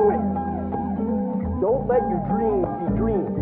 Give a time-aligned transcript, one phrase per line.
[0.00, 0.22] do it!
[1.60, 3.36] Don't let your dreams be dreams.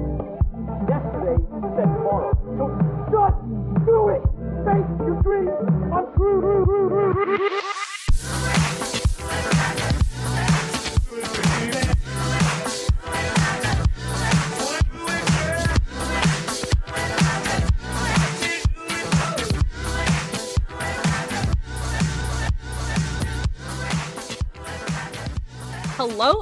[0.90, 1.38] Yesterday
[1.78, 2.34] said tomorrow.
[2.58, 2.66] So
[3.14, 3.38] just
[3.86, 4.22] do it!
[4.66, 5.77] Make your dreams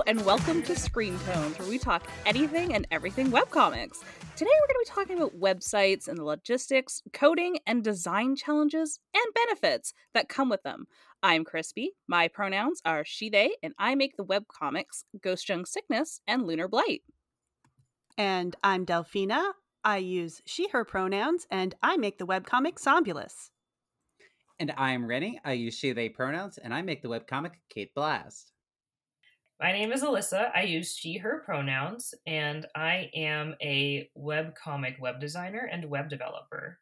[0.06, 4.04] and welcome to Screen Tones, where we talk anything and everything webcomics.
[4.36, 9.00] Today we're going to be talking about websites and the logistics, coding, and design challenges
[9.12, 10.86] and benefits that come with them.
[11.24, 11.90] I'm Crispy.
[12.06, 16.68] My pronouns are she, they, and I make the webcomics Ghost Junk Sickness and Lunar
[16.68, 17.02] Blight.
[18.16, 19.54] And I'm Delphina.
[19.82, 23.50] I use she, her pronouns, and I make the webcomic Somnambulist.
[24.60, 25.40] And I'm Rennie.
[25.44, 28.52] I use she, they pronouns, and I make the webcomic Kate Blast.
[29.58, 30.50] My name is Alyssa.
[30.54, 36.78] I use she, her pronouns, and I am a webcomic web designer and web developer.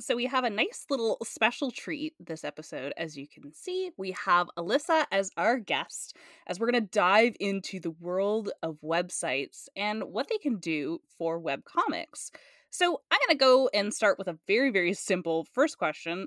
[0.00, 2.92] So we have a nice little special treat this episode.
[2.96, 6.16] As you can see, we have Alyssa as our guest,
[6.48, 10.98] as we're going to dive into the world of websites and what they can do
[11.16, 12.32] for webcomics.
[12.70, 16.26] So I'm going to go and start with a very, very simple first question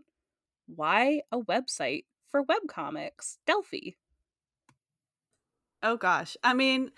[0.67, 3.35] Why a website for webcomics?
[3.45, 3.95] Delphi.
[5.85, 6.35] Oh gosh.
[6.43, 6.89] I mean,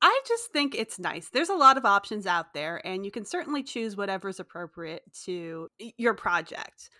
[0.00, 1.28] I just think it's nice.
[1.28, 5.68] There's a lot of options out there, and you can certainly choose whatever's appropriate to
[5.98, 6.90] your project.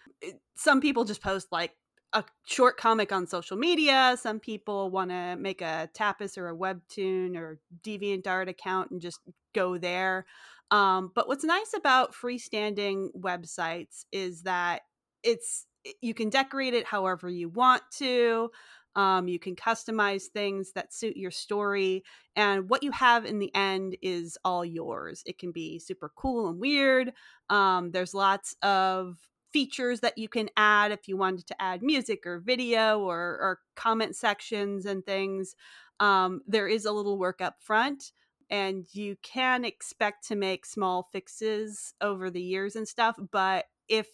[0.56, 1.72] Some people just post like
[2.12, 4.16] a short comic on social media.
[4.20, 9.20] Some people want to make a Tapas or a Webtoon or DeviantArt account and just
[9.54, 10.26] go there.
[10.70, 14.82] Um, but what's nice about freestanding websites is that
[15.22, 15.66] it's
[16.02, 18.50] you can decorate it however you want to.
[18.96, 22.02] Um, you can customize things that suit your story.
[22.34, 25.22] And what you have in the end is all yours.
[25.26, 27.12] It can be super cool and weird.
[27.50, 29.18] Um, there's lots of
[29.52, 33.60] features that you can add if you wanted to add music or video or, or
[33.76, 35.54] comment sections and things.
[36.00, 38.12] Um, there is a little work up front
[38.50, 44.06] and you can expect to make small fixes over the years and stuff but if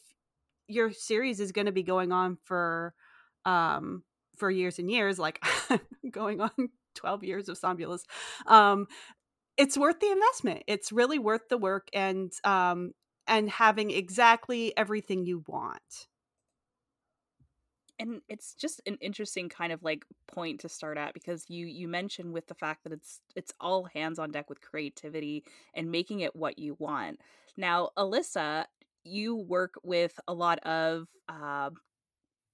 [0.68, 2.94] your series is going to be going on for
[3.44, 4.02] um
[4.36, 5.42] for years and years, like
[6.10, 6.50] going on
[6.94, 8.06] 12 years of Somnambulist,
[8.46, 8.86] um,
[9.56, 10.62] it's worth the investment.
[10.66, 12.92] It's really worth the work and um,
[13.26, 16.08] and having exactly everything you want.
[17.98, 21.86] And it's just an interesting kind of like point to start at because you you
[21.88, 25.44] mentioned with the fact that it's it's all hands on deck with creativity
[25.74, 27.20] and making it what you want.
[27.56, 28.64] Now, Alyssa,
[29.04, 31.70] you work with a lot of uh,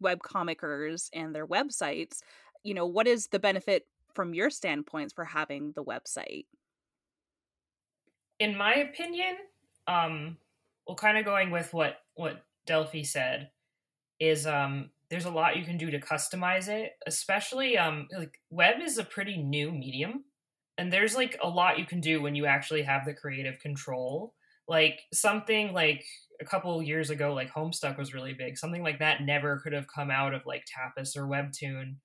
[0.00, 2.20] web comicers and their websites
[2.64, 6.46] you know what is the benefit from your standpoints for having the website?
[8.38, 9.36] In my opinion
[9.86, 10.36] um
[10.86, 13.50] well kind of going with what what delphi said
[14.20, 18.82] is um there's a lot you can do to customize it especially um like web
[18.82, 20.24] is a pretty new medium
[20.76, 24.34] and there's like a lot you can do when you actually have the creative control
[24.68, 26.04] like something like
[26.40, 28.58] a couple years ago, like Homestuck was really big.
[28.58, 31.96] Something like that never could have come out of like Tapas or Webtoon.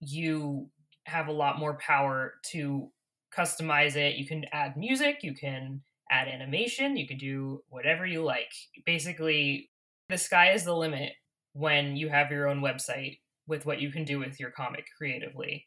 [0.00, 0.70] You
[1.06, 2.90] have a lot more power to
[3.36, 4.16] customize it.
[4.16, 8.52] You can add music, you can add animation, you can do whatever you like.
[8.86, 9.70] Basically,
[10.08, 11.12] the sky is the limit
[11.52, 15.66] when you have your own website with what you can do with your comic creatively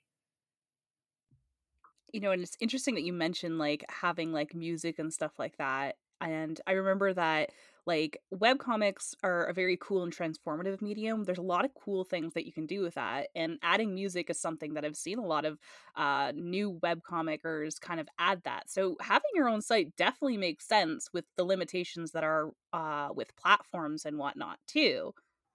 [2.12, 5.58] you know and it's interesting that you mentioned like having like music and stuff like
[5.58, 7.52] that and i remember that
[7.86, 11.24] like web comics are a very cool and transformative medium.
[11.24, 14.30] There's a lot of cool things that you can do with that and adding music
[14.30, 15.58] is something that i've seen a lot of
[15.96, 18.70] uh, new web comicers kind of add that.
[18.70, 23.36] So having your own site definitely makes sense with the limitations that are uh, with
[23.38, 25.14] platforms and whatnot too.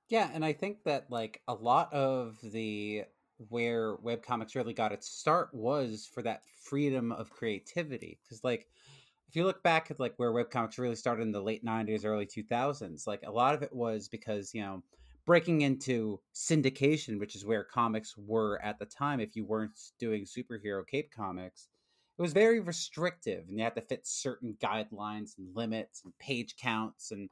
[0.08, 3.04] Yeah and i think that like a lot of the
[3.48, 8.68] where webcomics really got its start was for that freedom of creativity because like
[9.32, 12.26] if you look back at like where webcomics really started in the late 90s early
[12.26, 14.82] 2000s like a lot of it was because you know
[15.24, 20.26] breaking into syndication which is where comics were at the time if you weren't doing
[20.26, 21.68] superhero cape comics
[22.18, 26.54] it was very restrictive and you had to fit certain guidelines and limits and page
[26.60, 27.30] counts and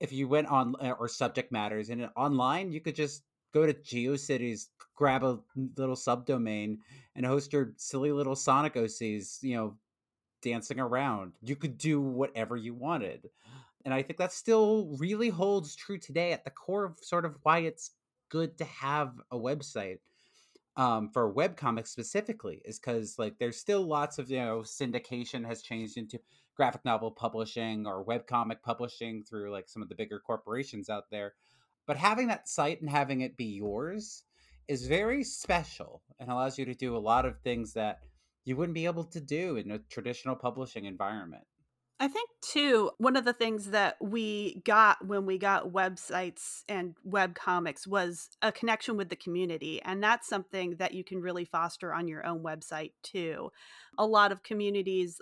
[0.00, 3.22] if you went on uh, or subject matters and online you could just
[3.54, 5.38] go to geocities grab a
[5.78, 6.76] little subdomain
[7.16, 9.74] and host your silly little sonic ocs you know
[10.44, 11.34] dancing around.
[11.42, 13.30] You could do whatever you wanted.
[13.86, 17.38] And I think that still really holds true today at the core of sort of
[17.44, 17.92] why it's
[18.30, 20.00] good to have a website.
[20.76, 25.62] um, for webcomics specifically is because like there's still lots of you know syndication has
[25.62, 26.18] changed into
[26.56, 31.34] graphic novel publishing or webcomic publishing through like some of the bigger corporations out there
[31.86, 34.24] but having that site and having it be yours
[34.68, 38.00] is very special and allows you to do a lot of things that
[38.44, 41.44] you wouldn't be able to do in a traditional publishing environment
[42.00, 46.96] I think too, one of the things that we got when we got websites and
[47.04, 49.80] web comics was a connection with the community.
[49.80, 53.50] And that's something that you can really foster on your own website too.
[53.96, 55.20] A lot of communities,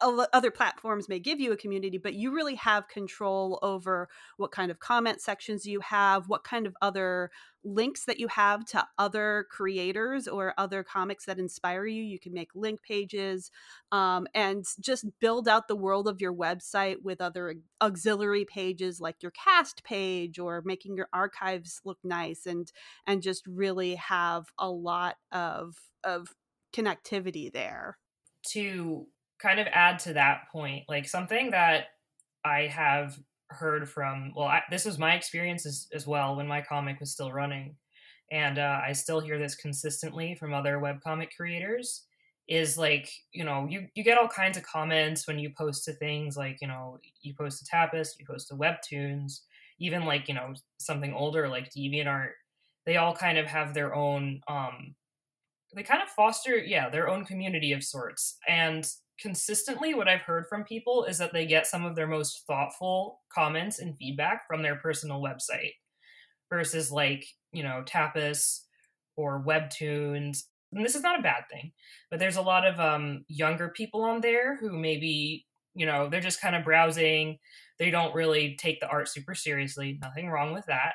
[0.00, 4.70] other platforms may give you a community, but you really have control over what kind
[4.70, 7.30] of comment sections you have, what kind of other
[7.64, 12.02] links that you have to other creators or other comics that inspire you.
[12.02, 13.50] You can make link pages
[13.90, 19.22] um, and just build out the world of your website with other auxiliary pages like
[19.22, 22.70] your cast page or making your archives look nice and
[23.06, 26.34] and just really have a lot of of
[26.74, 27.98] connectivity there.
[28.48, 29.06] To
[29.40, 31.86] kind of add to that point, like something that
[32.44, 36.60] I have heard from, well, I, this was my experience as, as, well when my
[36.60, 37.76] comic was still running.
[38.30, 42.04] And uh, I still hear this consistently from other webcomic creators
[42.48, 45.92] is like, you know, you, you get all kinds of comments when you post to
[45.92, 49.40] things like, you know, you post to Tapas, you post to Webtoons,
[49.78, 52.30] even like, you know, something older like DeviantArt.
[52.86, 54.94] They all kind of have their own um,
[55.74, 58.86] they kind of foster yeah their own community of sorts and
[59.20, 63.20] consistently what I've heard from people is that they get some of their most thoughtful
[63.32, 65.72] comments and feedback from their personal website
[66.50, 68.60] versus like, you know, Tapas
[69.16, 70.38] or Webtoons.
[70.72, 71.72] And this is not a bad thing,
[72.10, 76.20] but there's a lot of um, younger people on there who maybe, you know, they're
[76.20, 77.38] just kind of browsing.
[77.78, 79.98] They don't really take the art super seriously.
[80.00, 80.94] Nothing wrong with that.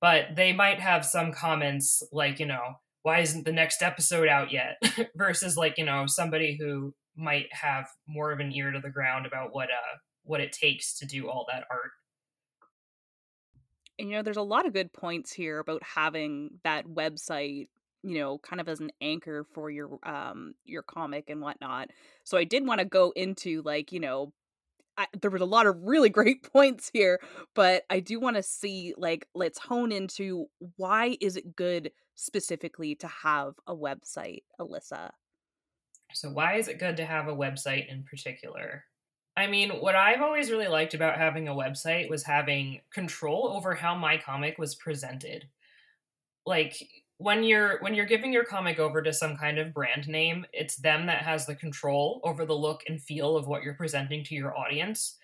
[0.00, 4.52] But they might have some comments like, you know, why isn't the next episode out
[4.52, 4.76] yet?
[5.16, 9.26] versus like, you know, somebody who might have more of an ear to the ground
[9.26, 11.92] about what uh what it takes to do all that art.
[13.98, 17.68] And, you know, there's a lot of good points here about having that website,
[18.02, 21.90] you know, kind of as an anchor for your um your comic and whatnot.
[22.24, 24.32] So I did want to go into like, you know,
[24.96, 27.20] I, there was a lot of really great points here,
[27.54, 30.46] but I do want to see like let's hone into
[30.76, 35.10] why is it good specifically to have a website, Alyssa?
[36.14, 38.84] So, why is it good to have a website in particular?
[39.36, 43.74] I mean, what I've always really liked about having a website was having control over
[43.74, 45.48] how my comic was presented.
[46.46, 46.76] Like
[47.18, 50.76] when you're when you're giving your comic over to some kind of brand name, it's
[50.76, 54.34] them that has the control over the look and feel of what you're presenting to
[54.36, 55.16] your audience.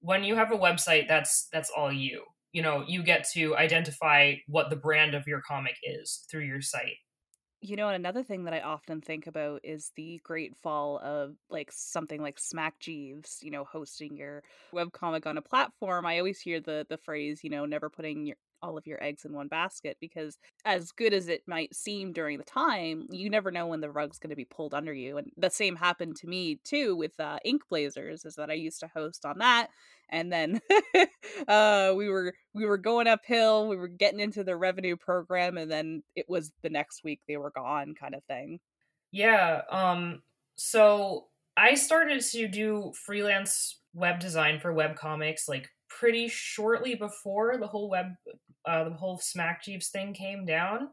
[0.00, 2.24] When you have a website, that's that's all you.
[2.52, 6.60] You know, you get to identify what the brand of your comic is through your
[6.60, 6.98] site
[7.64, 11.70] you know, another thing that I often think about is the great fall of like
[11.72, 14.42] something like Smack Jeeves, you know, hosting your
[14.74, 16.04] webcomic on a platform.
[16.04, 19.24] I always hear the the phrase, you know, never putting your all of your eggs
[19.24, 23.50] in one basket because as good as it might seem during the time you never
[23.50, 26.26] know when the rug's going to be pulled under you and the same happened to
[26.26, 29.68] me too with uh, ink blazers is that i used to host on that
[30.14, 30.60] and then
[31.48, 35.70] uh, we were we were going uphill we were getting into the revenue program and
[35.70, 38.58] then it was the next week they were gone kind of thing.
[39.12, 40.22] Yeah um
[40.56, 47.56] so i started to do freelance web design for web comics like pretty shortly before
[47.58, 48.06] the whole web
[48.66, 50.88] uh, the whole smack jeeves thing came down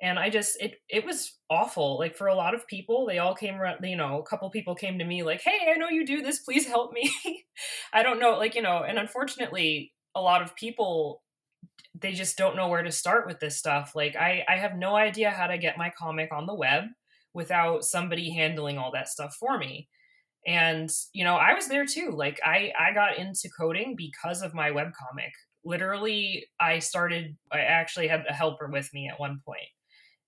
[0.00, 3.34] and i just it it was awful like for a lot of people they all
[3.34, 6.06] came around you know a couple people came to me like hey i know you
[6.06, 7.12] do this please help me.
[7.92, 11.22] I don't know like you know and unfortunately a lot of people
[11.98, 14.96] they just don't know where to start with this stuff like i i have no
[14.96, 16.84] idea how to get my comic on the web
[17.32, 19.88] without somebody handling all that stuff for me
[20.46, 24.54] and you know i was there too like i i got into coding because of
[24.54, 25.32] my web comic
[25.64, 29.68] literally i started i actually had a helper with me at one point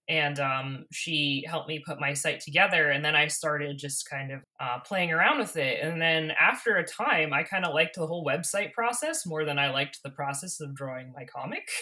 [0.08, 4.32] and um, she helped me put my site together and then i started just kind
[4.32, 5.80] of uh, playing around with it.
[5.82, 9.58] And then after a time i kind of liked the whole website process more than
[9.58, 11.68] i liked the process of drawing my comic.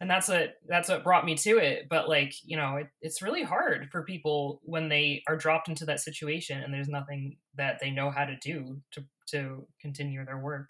[0.00, 1.88] And that's what that's what brought me to it.
[1.90, 5.84] But like you know it, it's really hard for people when they are dropped into
[5.86, 10.38] that situation and there's nothing that they know how to do to to continue their
[10.38, 10.68] work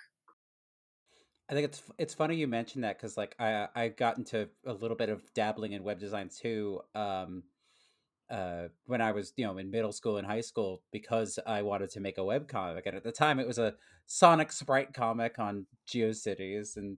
[1.52, 4.72] I think it's it's funny you mentioned that because like I I got into a
[4.72, 7.42] little bit of dabbling in web design too um,
[8.30, 11.90] uh, when I was you know in middle school and high school because I wanted
[11.90, 13.74] to make a web comic and at the time it was a
[14.06, 16.96] Sonic sprite comic on GeoCities and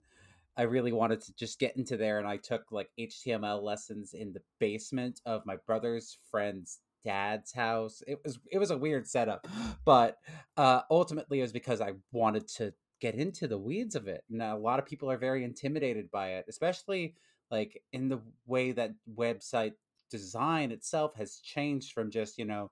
[0.56, 4.32] I really wanted to just get into there, and I took like HTML lessons in
[4.32, 8.04] the basement of my brother's friend's dad's house.
[8.06, 9.48] It was it was a weird setup,
[9.84, 10.18] but
[10.56, 12.72] uh, ultimately it was because I wanted to
[13.04, 14.24] get into the weeds of it.
[14.30, 17.14] And a lot of people are very intimidated by it, especially
[17.50, 19.74] like in the way that website
[20.10, 22.70] design itself has changed from just you know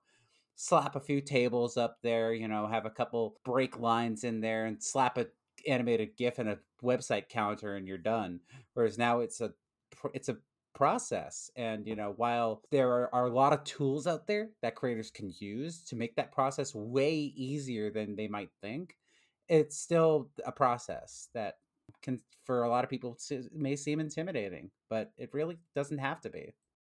[0.55, 4.65] slap a few tables up there, you know, have a couple break lines in there,
[4.65, 5.27] and slap a
[5.67, 8.39] animated GIF and a website counter, and you're done.
[8.73, 9.53] Whereas now it's a
[10.15, 10.37] it's a
[10.73, 14.73] process and you know while there are, are, a lot of tools out there that
[14.73, 18.95] creators can use to make that process way easier than they might think
[19.49, 21.57] it's still a process that
[22.01, 23.17] can for a lot of people
[23.53, 26.53] may seem intimidating but it really doesn't have to be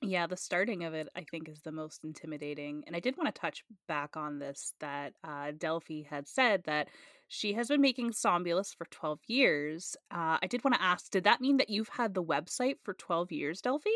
[0.06, 2.84] yeah, the starting of it, I think, is the most intimidating.
[2.86, 6.88] And I did want to touch back on this that uh, Delphi had said that
[7.28, 9.96] she has been making Somnambulist for 12 years.
[10.10, 12.94] Uh, I did want to ask, did that mean that you've had the website for
[12.94, 13.88] 12 years, Delphi?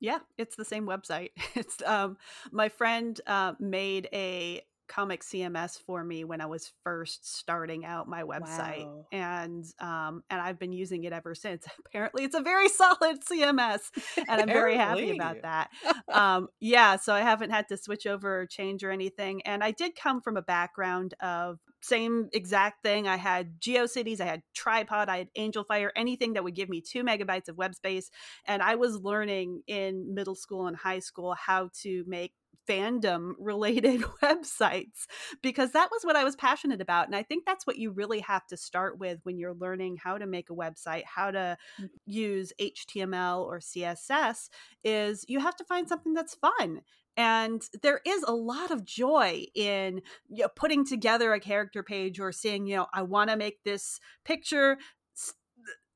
[0.00, 1.30] Yeah, it's the same website.
[1.54, 2.16] It's um
[2.50, 8.08] my friend uh, made a comic CMS for me when I was first starting out
[8.08, 9.06] my website, wow.
[9.12, 11.66] and um, and I've been using it ever since.
[11.86, 13.80] Apparently, it's a very solid CMS,
[14.16, 15.70] and I'm very happy about that.
[16.12, 19.42] Um, yeah, so I haven't had to switch over or change or anything.
[19.42, 23.08] And I did come from a background of same exact thing.
[23.08, 26.80] I had GeoCities, I had Tripod, I had angel fire anything that would give me
[26.80, 28.10] two megabytes of web space.
[28.46, 32.32] And I was learning in middle school and high school how to make
[32.68, 35.06] fandom related websites
[35.42, 37.06] because that was what I was passionate about.
[37.06, 40.18] And I think that's what you really have to start with when you're learning how
[40.18, 41.88] to make a website, how to mm.
[42.06, 44.48] use HTML or CSS
[44.82, 46.80] is you have to find something that's fun
[47.16, 52.18] and there is a lot of joy in you know, putting together a character page
[52.18, 54.78] or saying you know i want to make this picture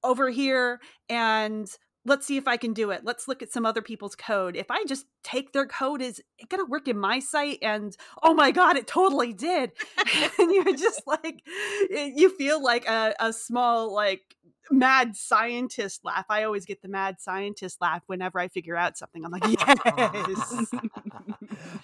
[0.04, 1.68] over here and
[2.08, 3.02] let's see if I can do it.
[3.04, 4.56] Let's look at some other people's code.
[4.56, 7.58] If I just take their code, is it going to work in my site?
[7.62, 9.72] And oh my God, it totally did.
[10.38, 11.42] and you're just like,
[11.90, 14.36] you feel like a, a small, like,
[14.70, 16.26] mad scientist laugh.
[16.28, 19.24] I always get the mad scientist laugh whenever I figure out something.
[19.24, 20.66] I'm like, yes.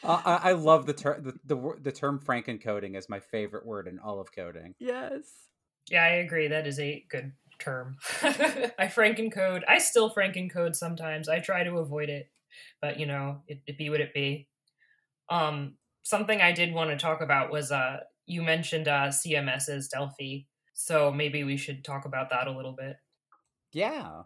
[0.05, 1.23] uh, I, I, love the term.
[1.23, 4.75] The, the, the term frankencoding is my favorite word in all of coding.
[4.79, 5.23] Yes.
[5.91, 6.49] Yeah, I agree.
[6.49, 7.33] That is a good
[7.65, 7.97] term.
[8.23, 9.63] I frankencode.
[9.69, 11.29] I still frankencode sometimes.
[11.29, 12.31] I try to avoid it,
[12.81, 14.49] but you know, it, it be what it be.
[15.29, 20.47] Um, something I did want to talk about was uh, you mentioned uh, CMSs Delphi,
[20.73, 22.97] so maybe we should talk about that a little bit.
[23.73, 24.23] Yeah,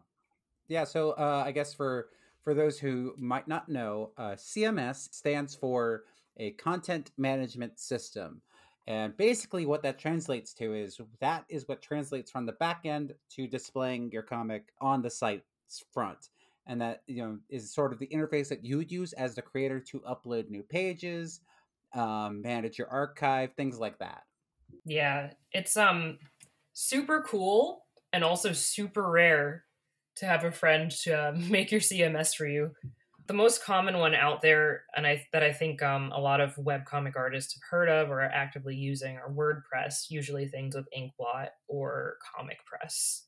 [0.68, 0.84] yeah.
[0.84, 2.08] So uh, I guess for
[2.42, 6.04] for those who might not know, uh, CMS stands for
[6.36, 8.42] a content management system.
[8.88, 13.14] And basically, what that translates to is that is what translates from the back end
[13.32, 16.30] to displaying your comic on the site's front.
[16.66, 19.42] And that you know is sort of the interface that you would use as the
[19.42, 21.42] creator to upload new pages,
[21.94, 24.22] um, manage your archive, things like that.
[24.86, 26.18] Yeah, it's um
[26.72, 29.64] super cool and also super rare
[30.16, 32.70] to have a friend to uh, make your CMS for you
[33.28, 36.56] the most common one out there, and I that I think um, a lot of
[36.56, 40.10] webcomic artists have heard of or are actively using, are WordPress.
[40.10, 43.26] Usually things with Inkblot or Comic Press.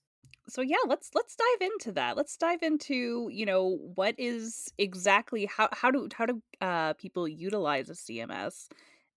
[0.49, 2.17] So yeah, let's let's dive into that.
[2.17, 7.29] Let's dive into you know what is exactly how how do how do uh, people
[7.29, 8.69] utilize a CMS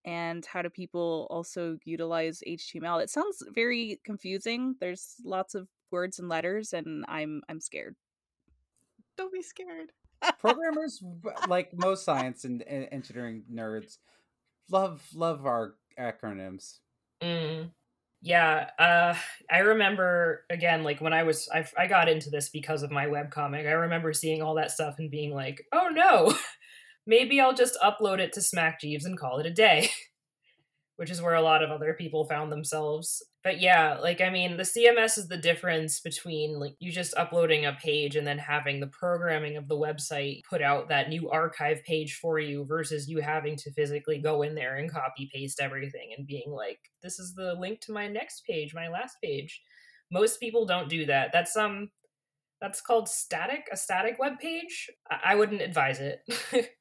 [0.03, 3.01] and how do people also utilize HTML?
[3.01, 4.75] It sounds very confusing.
[4.81, 7.95] There's lots of words and letters, and I'm I'm scared.
[9.15, 9.91] Don't be scared
[10.39, 11.03] programmers
[11.47, 13.97] like most science and, and, engineering nerds
[14.69, 16.79] love love our acronyms
[17.21, 17.69] mm.
[18.21, 19.15] yeah uh,
[19.51, 23.05] i remember again like when i was I, I got into this because of my
[23.05, 26.33] webcomic i remember seeing all that stuff and being like oh no
[27.07, 29.89] maybe i'll just upload it to smack jeeves and call it a day
[31.03, 33.21] which is where a lot of other people found themselves.
[33.43, 37.65] But yeah, like I mean, the CMS is the difference between like you just uploading
[37.65, 41.83] a page and then having the programming of the website put out that new archive
[41.83, 46.13] page for you versus you having to physically go in there and copy paste everything
[46.17, 49.61] and being like, this is the link to my next page, my last page.
[50.09, 51.31] Most people don't do that.
[51.33, 51.89] That's um
[52.61, 54.89] that's called static, a static web page.
[55.11, 56.21] I, I wouldn't advise it.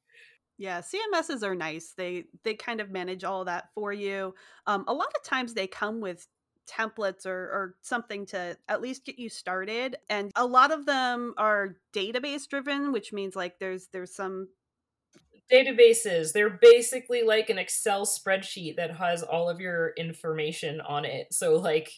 [0.63, 1.93] Yeah, CMSs are nice.
[1.97, 4.33] They they kind of manage all of that for you.
[4.65, 6.25] Um, a lot of times they come with
[6.65, 11.33] templates or, or something to at least get you started and a lot of them
[11.37, 14.47] are database driven which means like there's there's some
[15.51, 21.27] databases they're basically like an excel spreadsheet that has all of your information on it
[21.33, 21.91] so like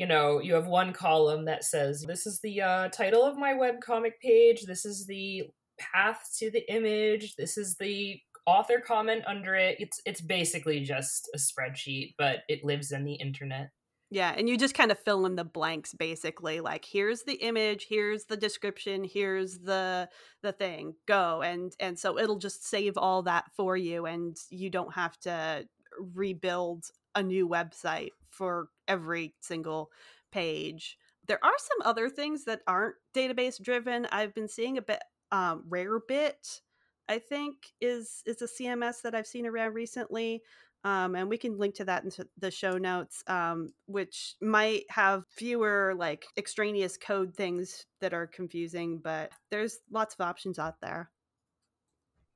[0.00, 3.52] you know, you have one column that says, this is the uh, title of my
[3.52, 5.50] web comic page, this is the
[5.80, 9.76] path to the image, this is the author comment under it.
[9.78, 13.70] It's it's basically just a spreadsheet, but it lives in the internet.
[14.12, 16.60] Yeah, and you just kind of fill in the blanks basically.
[16.60, 20.08] Like here's the image, here's the description, here's the
[20.42, 20.94] the thing.
[21.06, 21.42] Go.
[21.42, 25.66] And and so it'll just save all that for you and you don't have to
[26.14, 29.90] rebuild a new website for every single
[30.32, 30.96] page.
[31.28, 34.08] There are some other things that aren't database driven.
[34.10, 35.00] I've been seeing a bit
[35.32, 36.60] um, Rarebit,
[37.08, 40.42] I think, is is a CMS that I've seen around recently.
[40.82, 45.24] Um, and we can link to that in the show notes, um, which might have
[45.28, 51.10] fewer like extraneous code things that are confusing, but there's lots of options out there.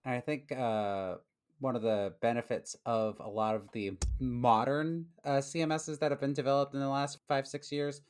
[0.04, 1.14] I think uh,
[1.60, 6.34] one of the benefits of a lot of the modern uh, CMSs that have been
[6.34, 8.02] developed in the last five, six years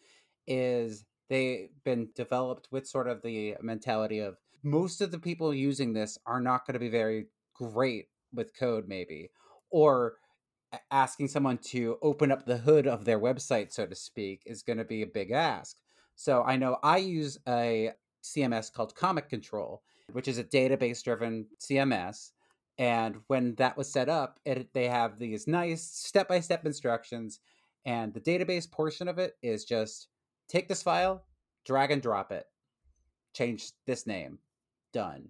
[0.49, 5.93] is they've been developed with sort of the mentality of most of the people using
[5.93, 9.31] this are not going to be very great with code, maybe,
[9.71, 10.15] or
[10.91, 14.79] asking someone to open up the hood of their website, so to speak, is going
[14.79, 15.77] to be a big ask.
[16.17, 17.93] So I know I use a
[18.23, 22.31] CMS called Comic Control, which is a database driven CMS
[22.79, 27.41] and when that was set up, it, they have these nice step by step instructions.
[27.85, 30.09] And the database portion of it is just
[30.49, 31.25] take this file,
[31.65, 32.47] drag and drop it,
[33.33, 34.39] change this name,
[34.95, 35.29] done.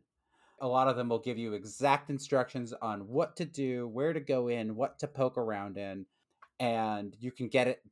[0.61, 4.21] A lot of them will give you exact instructions on what to do, where to
[4.21, 6.07] go in, what to poke around in.
[6.61, 7.83] And you can get it,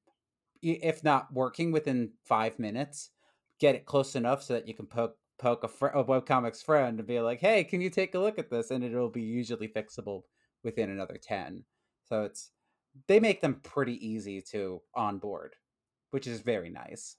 [0.63, 3.11] if not working within five minutes,
[3.59, 6.99] get it close enough so that you can poke poke a, fr- a webcomics friend
[7.01, 9.69] and be like, "Hey, can you take a look at this?" And it'll be usually
[9.69, 10.23] fixable
[10.63, 11.65] within another ten.
[12.05, 12.53] So it's
[13.09, 15.57] they make them pretty easy to onboard,
[16.11, 17.17] which is very nice.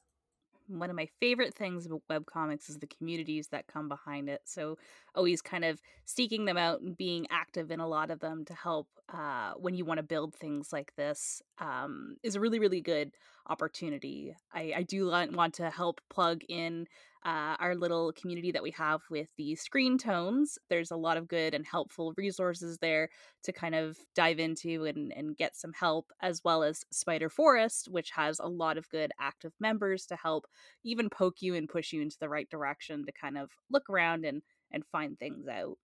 [0.67, 4.41] One of my favorite things about webcomics is the communities that come behind it.
[4.45, 4.77] So
[5.15, 8.53] always kind of seeking them out and being active in a lot of them to
[8.53, 12.81] help uh, when you want to build things like this um, is a really really
[12.81, 13.11] good
[13.47, 14.35] opportunity.
[14.53, 16.87] I, I do want to help plug in
[17.25, 20.57] uh, our little community that we have with the screen tones.
[20.69, 23.09] There's a lot of good and helpful resources there
[23.43, 27.87] to kind of dive into and, and get some help, as well as Spider Forest,
[27.89, 30.45] which has a lot of good active members to help
[30.83, 34.25] even poke you and push you into the right direction to kind of look around
[34.25, 35.77] and, and find things out.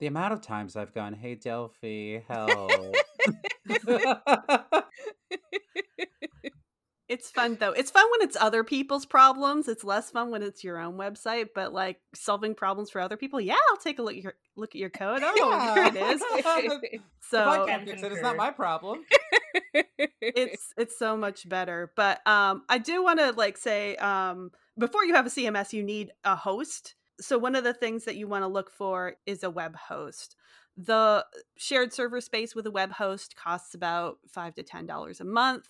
[0.00, 2.72] The amount of times I've gone, hey, Delphi, help.
[7.12, 7.72] It's fun though.
[7.72, 9.68] It's fun when it's other people's problems.
[9.68, 11.48] It's less fun when it's your own website.
[11.54, 14.70] But like solving problems for other people, yeah, I'll take a look at your look
[14.74, 15.22] at your code.
[15.22, 15.90] Oh, yeah.
[15.90, 17.00] here it is.
[17.20, 19.00] so I can't fix it, it's not my problem.
[20.22, 21.92] it's it's so much better.
[21.96, 25.82] But um, I do want to like say um, before you have a CMS, you
[25.82, 26.94] need a host.
[27.20, 30.34] So one of the things that you want to look for is a web host.
[30.78, 31.26] The
[31.58, 35.68] shared server space with a web host costs about five to ten dollars a month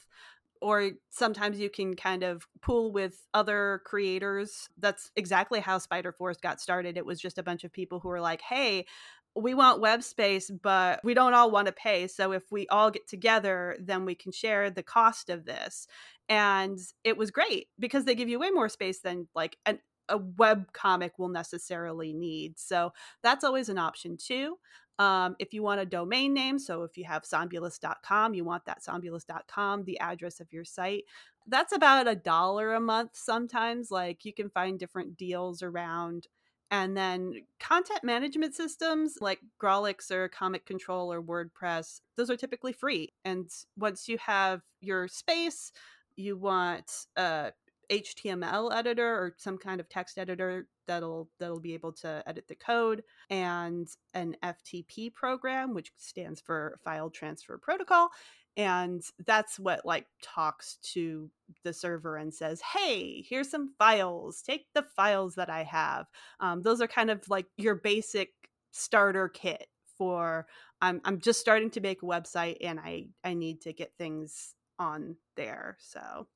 [0.63, 4.69] or sometimes you can kind of pool with other creators.
[4.79, 6.97] That's exactly how Spider Forest got started.
[6.97, 8.87] It was just a bunch of people who were like, hey,
[9.35, 12.07] we want web space, but we don't all want to pay.
[12.07, 15.87] So if we all get together, then we can share the cost of this.
[16.29, 20.19] And it was great because they give you way more space than like an, a
[20.19, 22.59] web comic will necessarily need.
[22.59, 24.57] So that's always an option too.
[24.99, 28.83] Um, if you want a domain name, so if you have somnambulist.com, you want that
[28.83, 31.05] somnambulist.com, the address of your site.
[31.47, 33.91] That's about a dollar a month sometimes.
[33.91, 36.29] Like you can find different deals around.
[36.71, 42.73] And then content management systems like Grawlix or Comic Control or WordPress, those are typically
[42.73, 43.13] free.
[43.27, 45.73] And once you have your space,
[46.17, 47.53] you want a
[47.93, 52.55] HTML editor or some kind of text editor that'll that'll be able to edit the
[52.55, 58.09] code and an FTP program which stands for file transfer protocol
[58.57, 61.31] and that's what like talks to
[61.65, 64.43] the server and says hey here's some files.
[64.43, 66.07] Take the files that i have.
[66.41, 68.31] Um, those are kind of like your basic
[68.71, 69.67] starter kit
[69.99, 70.47] for
[70.81, 74.55] I'm, I'm just starting to make a website and i i need to get things
[74.79, 76.27] on there so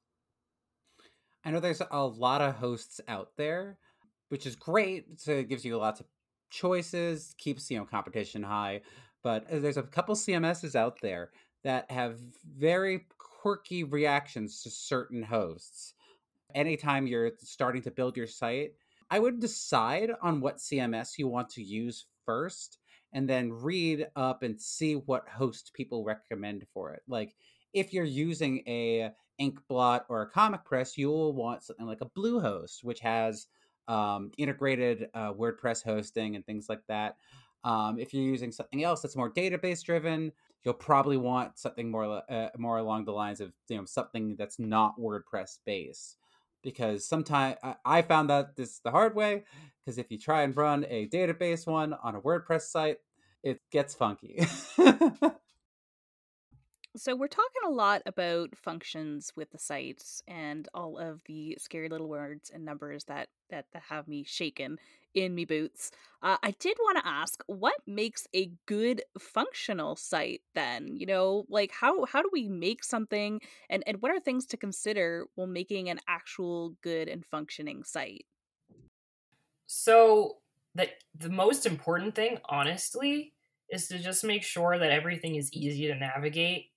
[1.47, 3.79] I know there's a lot of hosts out there,
[4.31, 5.21] which is great.
[5.21, 6.07] So it gives you lots of
[6.51, 8.81] choices, keeps you know competition high.
[9.23, 11.31] But uh, there's a couple CMSs out there
[11.63, 12.19] that have
[12.59, 15.95] very quirky reactions to certain hosts.
[16.57, 18.73] Anytime you're starting to build your site,
[19.09, 22.79] I would decide on what CMS you want to use first
[23.13, 27.03] and then read up and see what host people recommend for it.
[27.07, 27.37] Like
[27.73, 32.07] if you're using a Inkblot or a comic press, you will want something like a
[32.07, 33.47] Bluehost, which has
[33.89, 37.17] um, integrated uh, WordPress hosting and things like that.
[37.65, 40.33] Um, if you're using something else that's more database driven,
[40.65, 44.59] you'll probably want something more uh, more along the lines of you know something that's
[44.59, 46.17] not WordPress based.
[46.63, 49.45] Because sometimes I found that this the hard way.
[49.85, 52.99] Because if you try and run a database one on a WordPress site,
[53.43, 54.45] it gets funky.
[56.97, 61.91] So we're talking a lot about functions with the sites and all of the scary
[61.91, 64.79] little words and numbers that that, that have me shaken
[65.15, 65.91] in me boots.
[66.23, 70.41] Uh, I did want to ask, what makes a good functional site?
[70.55, 74.47] Then you know, like how how do we make something, and and what are things
[74.47, 78.25] to consider while making an actual good and functioning site?
[79.67, 80.39] So
[80.75, 83.35] the the most important thing, honestly,
[83.69, 86.71] is to just make sure that everything is easy to navigate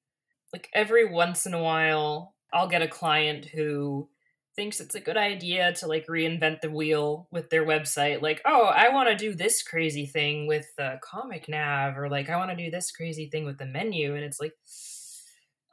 [0.53, 4.09] like every once in a while I'll get a client who
[4.55, 8.63] thinks it's a good idea to like reinvent the wheel with their website like oh
[8.65, 12.49] i want to do this crazy thing with the comic nav or like i want
[12.49, 14.51] to do this crazy thing with the menu and it's like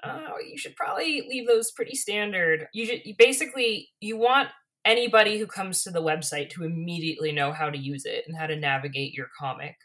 [0.04, 2.68] oh you should probably leave those pretty standard.
[2.72, 4.48] You should you basically you want
[4.84, 8.46] anybody who comes to the website to immediately know how to use it and how
[8.46, 9.76] to navigate your comic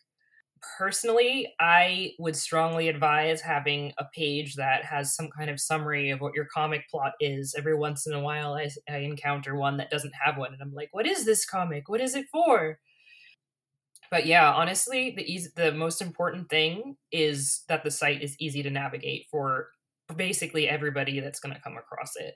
[0.78, 6.22] personally, I would strongly advise having a page that has some kind of summary of
[6.22, 7.56] what your comic plot is.
[7.58, 10.74] Every once in a while, I, I encounter one that doesn't have one, and I'm
[10.74, 11.90] like, "What is this comic?
[11.90, 12.80] What is it for?"
[14.12, 18.62] But yeah, honestly, the easy, the most important thing is that the site is easy
[18.64, 19.70] to navigate for
[20.16, 22.36] basically everybody that's going to come across it.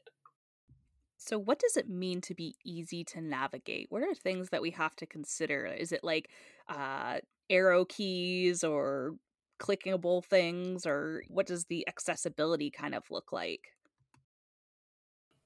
[1.17, 3.87] So, what does it mean to be easy to navigate?
[3.89, 5.65] What are things that we have to consider?
[5.65, 6.29] Is it like
[6.69, 9.15] uh, arrow keys or
[9.59, 13.61] clickable things, or what does the accessibility kind of look like?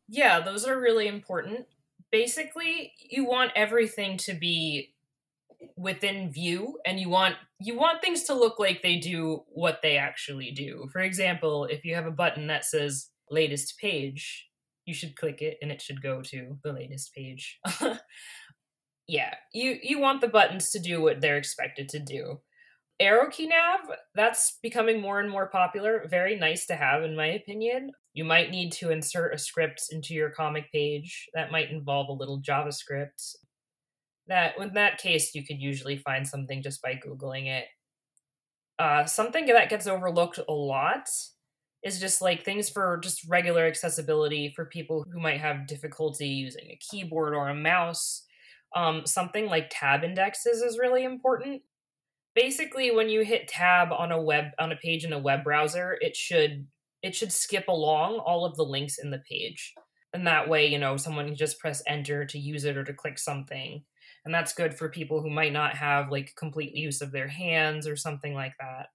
[0.08, 1.68] Yeah, those are really important.
[2.12, 4.94] Basically, you want everything to be
[5.76, 9.98] within view and you want you want things to look like they do what they
[9.98, 10.88] actually do.
[10.92, 14.48] For example, if you have a button that says latest page,
[14.86, 17.60] you should click it and it should go to the latest page.
[19.10, 22.40] yeah, you you want the buttons to do what they're expected to do.
[23.00, 23.80] Arrow key nav,
[24.14, 26.06] that's becoming more and more popular.
[26.08, 27.92] Very nice to have, in my opinion.
[28.14, 31.28] You might need to insert a script into your comic page.
[31.34, 33.36] That might involve a little JavaScript.
[34.28, 37.66] That in that case, you could usually find something just by googling it.
[38.78, 41.10] Uh, something that gets overlooked a lot
[41.84, 46.70] is just like things for just regular accessibility for people who might have difficulty using
[46.70, 48.26] a keyboard or a mouse.
[48.76, 51.62] Um, something like tab indexes is really important.
[52.36, 55.98] Basically, when you hit tab on a web on a page in a web browser,
[56.02, 56.68] it should
[57.02, 59.74] it should skip along all of the links in the page.
[60.14, 62.94] And that way, you know, someone can just press enter to use it or to
[62.94, 63.84] click something.
[64.26, 67.88] And that's good for people who might not have like complete use of their hands
[67.88, 68.88] or something like that.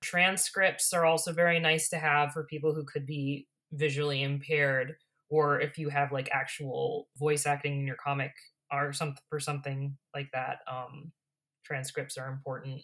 [0.00, 4.96] Transcripts are also very nice to have for people who could be visually impaired,
[5.28, 8.32] or if you have like actual voice acting in your comic
[8.72, 10.58] or something for something like that.
[10.70, 11.12] Um,
[11.64, 12.82] transcripts are important.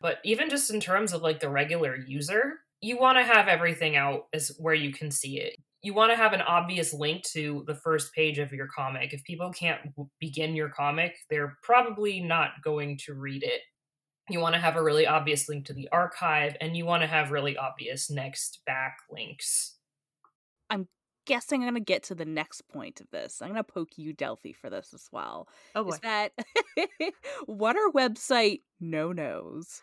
[0.00, 3.96] But even just in terms of like the regular user, you want to have everything
[3.96, 5.56] out as where you can see it.
[5.82, 9.12] You want to have an obvious link to the first page of your comic.
[9.12, 9.80] If people can't
[10.18, 13.60] begin your comic, they're probably not going to read it
[14.30, 17.06] you want to have a really obvious link to the archive and you want to
[17.06, 19.76] have really obvious next back links
[21.26, 23.96] guessing i'm going to get to the next point of this i'm going to poke
[23.96, 25.90] you delphi for this as well oh boy.
[25.90, 26.32] is that
[27.46, 29.82] what are website no nos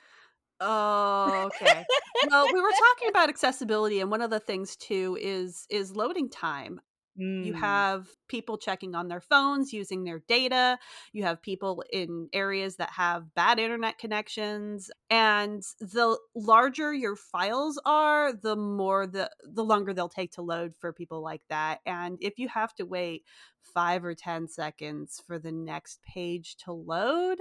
[0.63, 1.83] Oh, okay.
[2.29, 6.29] well, we were talking about accessibility, and one of the things too is is loading
[6.29, 6.79] time.
[7.19, 7.45] Mm.
[7.45, 10.79] You have people checking on their phones using their data.
[11.11, 14.89] You have people in areas that have bad internet connections.
[15.09, 20.73] And the larger your files are, the more the the longer they'll take to load
[20.79, 21.81] for people like that.
[21.85, 23.25] And if you have to wait
[23.73, 27.39] 5 or 10 seconds for the next page to load,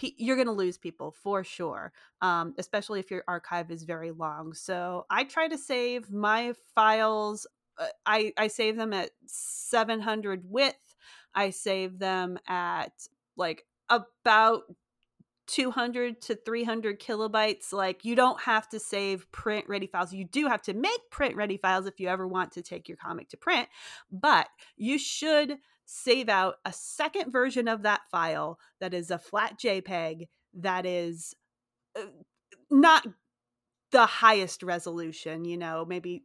[0.00, 1.92] you're going to lose people for sure,
[2.22, 4.54] um, especially if your archive is very long.
[4.54, 7.46] So I try to save my files
[8.06, 10.96] I I save them at 700 width.
[11.34, 12.92] I save them at
[13.36, 14.62] like about
[15.48, 17.72] 200 to 300 kilobytes.
[17.72, 20.12] Like you don't have to save print ready files.
[20.12, 22.96] You do have to make print ready files if you ever want to take your
[22.96, 23.68] comic to print,
[24.10, 29.58] but you should save out a second version of that file that is a flat
[29.58, 31.34] JPEG that is
[31.98, 32.02] uh,
[32.70, 33.06] not
[33.90, 36.24] the highest resolution, you know, maybe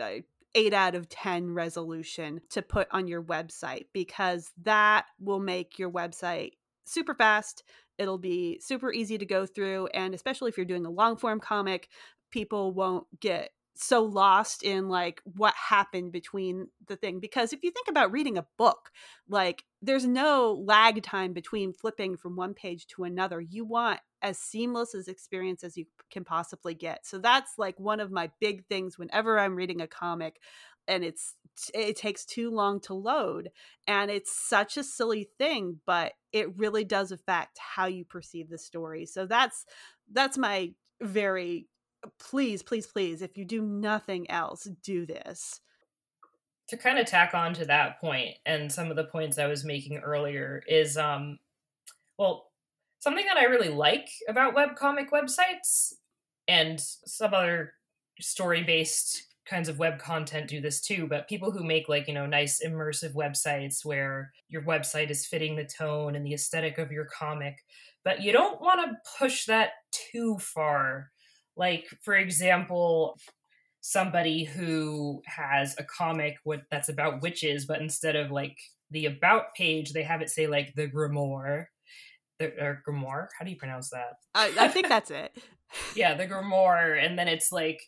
[0.00, 0.16] uh,
[0.54, 5.90] 8 out of 10 resolution to put on your website because that will make your
[5.90, 6.52] website
[6.84, 7.62] super fast.
[7.98, 9.88] It'll be super easy to go through.
[9.88, 11.88] And especially if you're doing a long form comic,
[12.30, 13.50] people won't get
[13.82, 18.36] so lost in like what happened between the thing because if you think about reading
[18.36, 18.90] a book
[19.28, 23.40] like there's no lag time between flipping from one page to another.
[23.40, 27.06] You want as seamless as experience as you can possibly get.
[27.06, 30.40] So that's like one of my big things whenever i'm reading a comic
[30.86, 31.34] and it's
[31.74, 33.50] it takes too long to load
[33.86, 38.58] and it's such a silly thing but it really does affect how you perceive the
[38.58, 39.06] story.
[39.06, 39.64] So that's
[40.12, 41.66] that's my very
[42.18, 45.60] please, please, please, if you do nothing else, do this.
[46.68, 49.64] To kind of tack on to that point and some of the points I was
[49.64, 51.38] making earlier is um
[52.16, 52.52] well,
[53.00, 55.94] something that I really like about webcomic websites
[56.46, 57.72] and some other
[58.20, 62.26] story-based kinds of web content do this too, but people who make like, you know,
[62.26, 67.06] nice immersive websites where your website is fitting the tone and the aesthetic of your
[67.06, 67.64] comic,
[68.04, 71.10] but you don't want to push that too far
[71.56, 73.18] like, for example,
[73.80, 78.56] somebody who has a comic with, that's about witches, but instead of like
[78.90, 81.66] the about page, they have it say like the grimoire.
[82.38, 83.28] The, or grimoire?
[83.38, 84.14] How do you pronounce that?
[84.34, 85.36] I, I think that's it.
[85.94, 87.82] yeah, the grimoire, and then it's like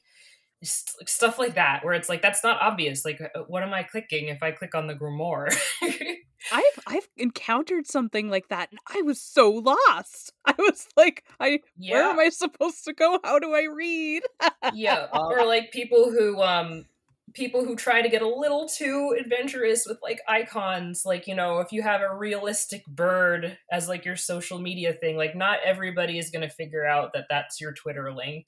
[0.62, 3.04] st- stuff like that, where it's like that's not obvious.
[3.04, 5.56] Like, uh, what am I clicking if I click on the grimoire?
[6.50, 10.32] I've I've encountered something like that and I was so lost.
[10.44, 11.94] I was like, I yeah.
[11.94, 13.18] where am I supposed to go?
[13.22, 14.22] How do I read?
[14.72, 15.06] yeah.
[15.12, 16.84] Or like people who um
[17.34, 21.60] people who try to get a little too adventurous with like icons like you know
[21.60, 26.18] if you have a realistic bird as like your social media thing like not everybody
[26.18, 28.46] is going to figure out that that's your twitter link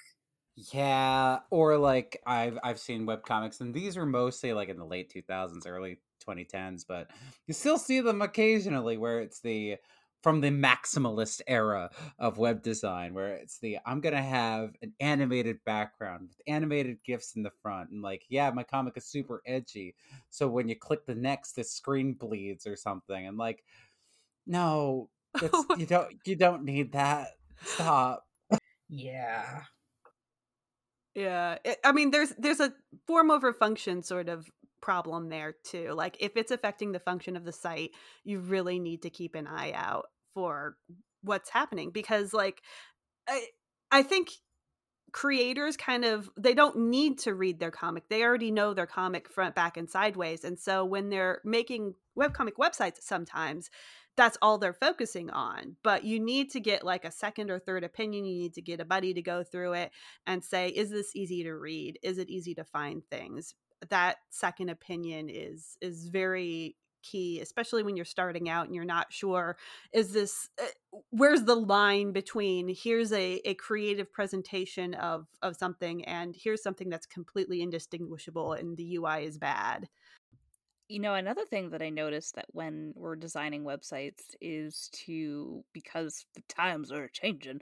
[0.72, 4.84] yeah or like i've i've seen web comics and these are mostly like in the
[4.84, 7.10] late 2000s early 2010s, but
[7.46, 9.76] you still see them occasionally where it's the
[10.24, 15.58] from the maximalist era of web design where it's the I'm to have an animated
[15.66, 19.94] background with animated gifs in the front and like yeah my comic is super edgy
[20.30, 23.64] so when you click the next the screen bleeds or something and like
[24.46, 25.10] no
[25.76, 27.28] you don't you don't need that.
[27.62, 28.24] Stop.
[28.88, 29.62] Yeah.
[31.14, 32.72] Yeah it, i mean there's there's a
[33.06, 34.50] form over function sort of
[34.84, 35.92] problem there too.
[35.94, 37.92] Like if it's affecting the function of the site,
[38.22, 40.76] you really need to keep an eye out for
[41.22, 42.60] what's happening because like
[43.26, 43.46] I
[43.90, 44.28] I think
[45.12, 48.10] creators kind of they don't need to read their comic.
[48.10, 50.44] They already know their comic front, back and sideways.
[50.44, 53.70] And so when they're making webcomic websites sometimes
[54.16, 55.76] that's all they're focusing on.
[55.82, 58.26] But you need to get like a second or third opinion.
[58.26, 59.90] You need to get a buddy to go through it
[60.26, 61.98] and say, is this easy to read?
[62.02, 63.54] Is it easy to find things?
[63.90, 69.12] That second opinion is is very key especially when you're starting out and you're not
[69.12, 69.56] sure
[69.92, 76.04] is this uh, where's the line between here's a, a creative presentation of of something
[76.06, 79.86] and here's something that's completely indistinguishable and the ui is bad.
[80.88, 86.26] You know another thing that i noticed that when we're designing websites is to because
[86.34, 87.60] the times are changing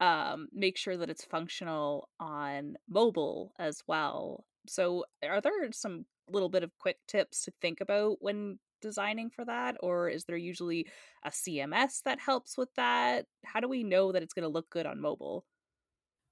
[0.00, 6.48] um, make sure that it's functional on mobile as well so, are there some little
[6.48, 9.76] bit of quick tips to think about when designing for that?
[9.80, 10.86] Or is there usually
[11.24, 13.26] a CMS that helps with that?
[13.44, 15.44] How do we know that it's going to look good on mobile?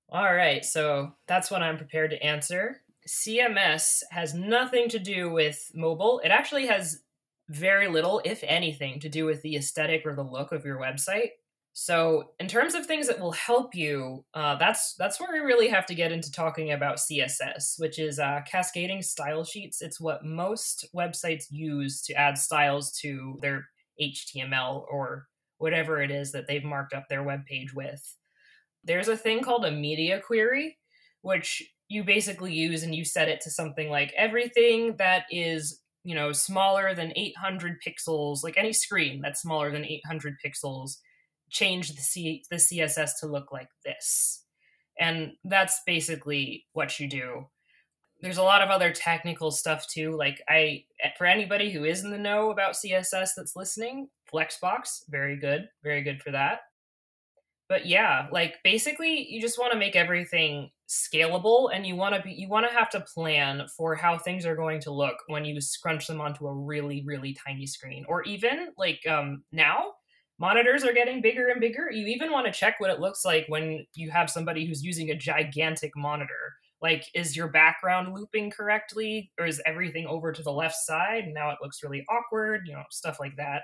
[0.08, 2.82] All right, so that's what I'm prepared to answer.
[3.08, 6.20] CMS has nothing to do with mobile.
[6.22, 7.02] It actually has
[7.48, 11.30] very little, if anything, to do with the aesthetic or the look of your website.
[11.74, 15.68] So, in terms of things that will help you, uh, that's that's where we really
[15.68, 19.80] have to get into talking about CSS, which is uh, cascading style sheets.
[19.80, 23.68] It's what most websites use to add styles to their
[24.00, 28.16] HTML or whatever it is that they've marked up their web page with.
[28.84, 30.78] There's a thing called a media query,
[31.22, 36.14] which you basically use and you set it to something like everything that is you
[36.14, 40.96] know smaller than 800 pixels, like any screen that's smaller than 800 pixels
[41.52, 44.44] change the C the CSS to look like this.
[44.98, 47.46] And that's basically what you do.
[48.20, 50.16] There's a lot of other technical stuff too.
[50.16, 50.84] Like I
[51.16, 56.02] for anybody who is in the know about CSS that's listening, Flexbox, very good, very
[56.02, 56.60] good for that.
[57.68, 62.20] But yeah, like basically you just want to make everything scalable and you want to
[62.20, 65.44] be you want to have to plan for how things are going to look when
[65.44, 69.92] you scrunch them onto a really really tiny screen or even like um now
[70.42, 71.90] monitors are getting bigger and bigger.
[71.90, 75.10] You even want to check what it looks like when you have somebody who's using
[75.10, 76.44] a gigantic monitor.
[76.82, 81.48] like is your background looping correctly or is everything over to the left side now
[81.50, 83.62] it looks really awkward you know stuff like that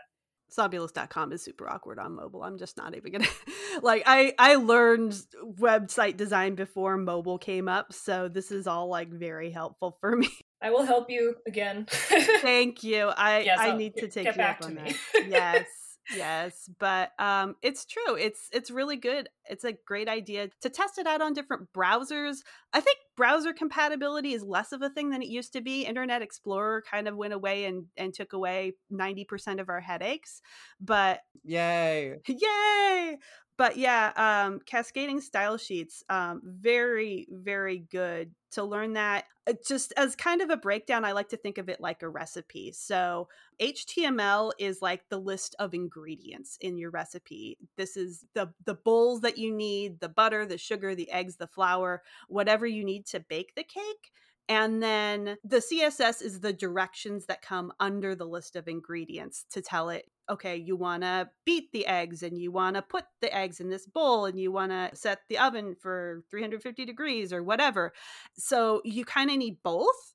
[0.56, 2.42] Somnambulist.com is super awkward on mobile.
[2.42, 3.26] I'm just not even gonna
[3.82, 5.12] like I I learned
[5.60, 10.30] website design before mobile came up, so this is all like very helpful for me.
[10.62, 11.86] I will help you again.
[11.90, 13.08] Thank you.
[13.08, 14.94] I Yes, I I'll- need to take get you back up to on me.
[15.14, 15.28] that.
[15.28, 15.66] Yes.
[16.10, 18.16] Yes, but um it's true.
[18.16, 19.28] It's it's really good.
[19.44, 22.38] It's a great idea to test it out on different browsers.
[22.72, 25.84] I think browser compatibility is less of a thing than it used to be.
[25.84, 30.40] Internet Explorer kind of went away and and took away 90% of our headaches.
[30.80, 32.16] But Yay!
[32.26, 33.18] Yay!
[33.58, 39.24] But yeah, um, cascading style sheets, um, very, very good to learn that.
[39.48, 42.08] Uh, Just as kind of a breakdown, I like to think of it like a
[42.08, 42.72] recipe.
[42.72, 47.58] So HTML is like the list of ingredients in your recipe.
[47.76, 51.48] This is the the bowls that you need, the butter, the sugar, the eggs, the
[51.48, 54.12] flour, whatever you need to bake the cake.
[54.48, 59.60] And then the CSS is the directions that come under the list of ingredients to
[59.60, 63.34] tell it, okay, you want to beat the eggs and you want to put the
[63.34, 67.42] eggs in this bowl and you want to set the oven for 350 degrees or
[67.42, 67.92] whatever.
[68.38, 70.14] So you kind of need both.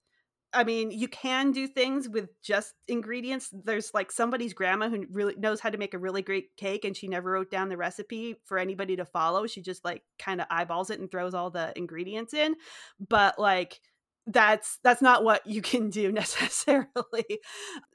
[0.56, 3.50] I mean, you can do things with just ingredients.
[3.52, 6.96] There's like somebody's grandma who really knows how to make a really great cake and
[6.96, 9.48] she never wrote down the recipe for anybody to follow.
[9.48, 12.56] She just like kind of eyeballs it and throws all the ingredients in.
[13.00, 13.80] But like
[14.28, 17.40] that's that's not what you can do necessarily.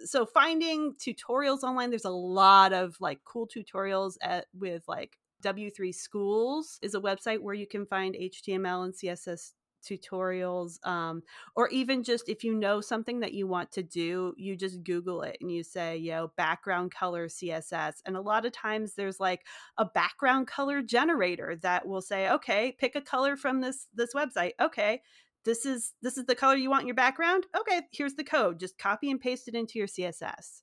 [0.04, 5.94] So finding tutorials online there's a lot of like cool tutorials at with like w3
[5.94, 9.52] schools is a website where you can find html and css
[9.88, 11.22] tutorials um,
[11.54, 15.22] or even just if you know something that you want to do you just google
[15.22, 19.20] it and you say you know background color css and a lot of times there's
[19.20, 19.46] like
[19.78, 24.52] a background color generator that will say okay pick a color from this this website
[24.60, 25.00] okay
[25.48, 27.46] this is this is the color you want in your background?
[27.58, 28.60] Okay here's the code.
[28.60, 30.62] Just copy and paste it into your css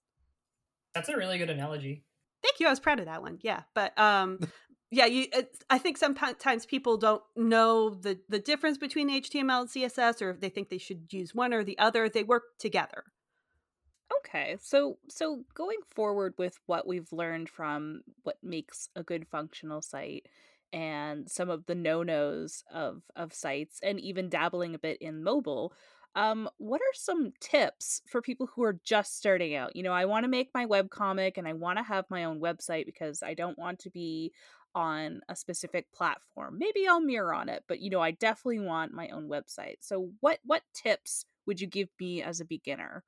[0.94, 2.06] that's a really good analogy.
[2.42, 2.68] Thank you.
[2.68, 3.40] I was proud of that one.
[3.42, 4.40] Yeah but um
[4.92, 9.70] yeah you it's, i think sometimes people don't know the the difference between html and
[9.70, 12.08] css or if they think they should use one or the other.
[12.08, 13.04] They work together.
[14.20, 19.82] Okay, so so going forward with what we've learned from what makes a good functional
[19.82, 20.28] site
[20.76, 25.74] and some of the no-nos of of sites and even dabbling a bit in mobile,
[26.16, 29.76] um what are some tips for people who are just starting out?
[29.76, 32.26] You know, I want to make my web comic and I want to have my
[32.26, 34.34] own website because I don't want to be
[34.74, 36.58] on a specific platform.
[36.58, 39.78] Maybe I'll mirror on it, but you know, I definitely want my own website.
[39.82, 43.06] So what what tips would you give me as a beginner?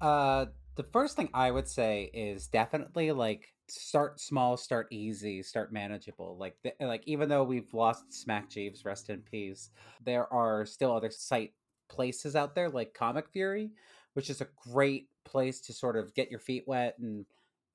[0.00, 5.72] Uh, the first thing I would say is definitely like start small, start easy, start
[5.72, 6.36] manageable.
[6.38, 9.70] Like, th- like even though we've lost Smack Jeeves, rest in peace,
[10.04, 11.52] there are still other site
[11.88, 13.70] places out there like Comic Fury,
[14.14, 17.26] which is a great place to sort of get your feet wet and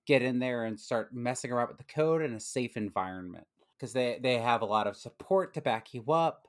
[0.05, 3.93] get in there and start messing around with the code in a safe environment because
[3.93, 6.47] they they have a lot of support to back you up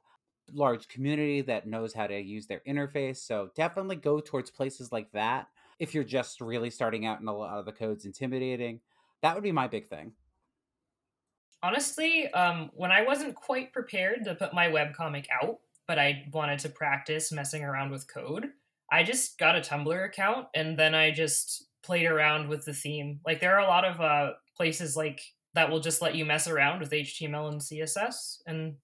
[0.52, 5.10] large community that knows how to use their interface so definitely go towards places like
[5.12, 8.80] that if you're just really starting out and a lot of the code's intimidating
[9.22, 10.12] that would be my big thing.
[11.62, 16.58] Honestly um, when i wasn't quite prepared to put my webcomic out but i wanted
[16.60, 18.50] to practice messing around with code
[18.92, 23.20] i just got a tumblr account and then i just played around with the theme.
[23.24, 25.20] Like there are a lot of uh, places like
[25.54, 28.74] that will just let you mess around with html and css and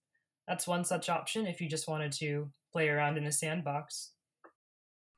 [0.48, 4.12] that's one such option if you just wanted to play around in a sandbox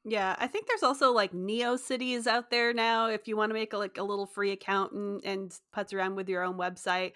[0.04, 3.72] yeah i think there's also like Neocities out there now if you want to make
[3.72, 7.12] a, like a little free account and, and putz around with your own website.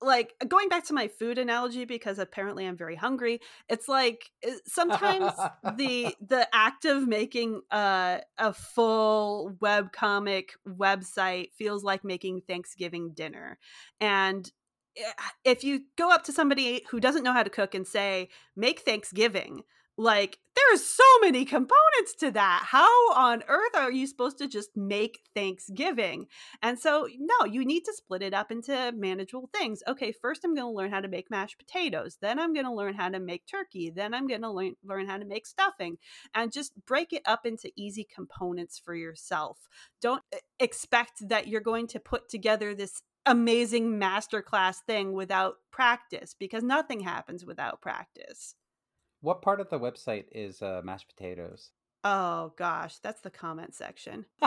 [0.00, 4.56] Like going back to my food analogy because apparently i'm very hungry it's like eh,
[4.66, 5.32] sometimes
[5.76, 13.12] the the act of making a, a full web comic website feels like making thanksgiving
[13.12, 13.58] dinner.
[14.00, 14.50] And
[14.96, 15.12] eh,
[15.44, 18.80] if you go up to somebody who doesn't know how to cook and say make
[18.80, 19.62] thanksgiving
[19.98, 22.64] like there's so many components to that.
[22.66, 26.26] How on earth are you supposed to just make thanksgiving?
[26.62, 29.82] And so no you need to split it up into manageable things.
[29.86, 32.72] Okay first i'm going to learn how to make mashed potatoes then i'm going to
[32.72, 35.96] learn how to make turkey then i'm going to learn learn how to make stuffing
[36.34, 39.68] and just break it up into easy components for yourself.
[40.00, 46.34] Don't eh, expect that you're going to put together this amazing masterclass thing without practice
[46.38, 48.56] because nothing happens without practice
[49.22, 51.70] what part of the website is uh, mashed potatoes
[52.04, 54.24] Oh gosh, that's the comment section.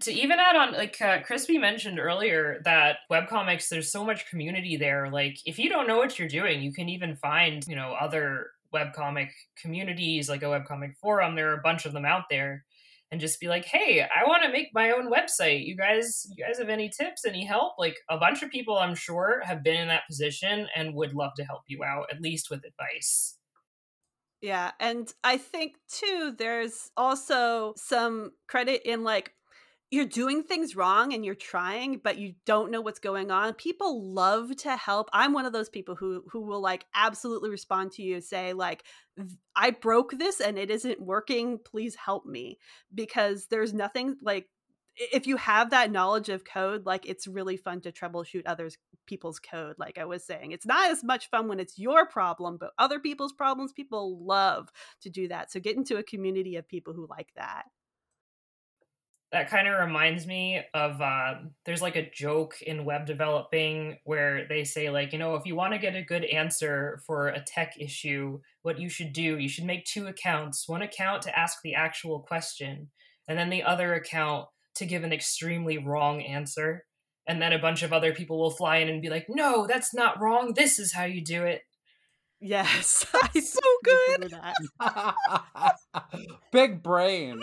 [0.00, 4.76] to even add on like uh, crispy mentioned earlier that webcomics there's so much community
[4.76, 7.94] there like if you don't know what you're doing you can even find you know
[8.00, 9.28] other webcomic
[9.60, 12.64] communities like a webcomic forum there are a bunch of them out there
[13.10, 15.66] and just be like hey i want to make my own website.
[15.66, 17.74] You guys you guys have any tips any help?
[17.78, 21.32] Like a bunch of people i'm sure have been in that position and would love
[21.36, 23.38] to help you out at least with advice.
[24.42, 29.32] Yeah, and I think too there's also some credit in like
[29.90, 33.54] you're doing things wrong and you're trying but you don't know what's going on.
[33.54, 35.08] People love to help.
[35.12, 38.84] I'm one of those people who who will like absolutely respond to you say like
[39.54, 41.58] i broke this and it isn't working.
[41.64, 42.58] Please help me.
[42.94, 44.48] Because there's nothing like
[44.96, 49.38] if you have that knowledge of code like it's really fun to troubleshoot others people's
[49.38, 50.50] code like i was saying.
[50.50, 54.68] It's not as much fun when it's your problem but other people's problems people love
[55.02, 55.52] to do that.
[55.52, 57.66] So get into a community of people who like that
[59.36, 61.34] that kind of reminds me of uh,
[61.66, 65.54] there's like a joke in web developing where they say like you know if you
[65.54, 69.46] want to get a good answer for a tech issue what you should do you
[69.46, 72.90] should make two accounts one account to ask the actual question
[73.28, 76.86] and then the other account to give an extremely wrong answer
[77.28, 79.92] and then a bunch of other people will fly in and be like no that's
[79.92, 81.60] not wrong this is how you do it.
[82.40, 84.34] Yes so good.
[86.52, 87.42] Big brain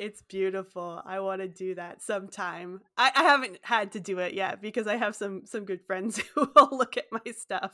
[0.00, 1.02] it's beautiful.
[1.04, 2.80] I want to do that sometime.
[2.96, 6.16] I, I, haven't had to do it yet because I have some some good friends
[6.34, 7.72] who will look at my stuff.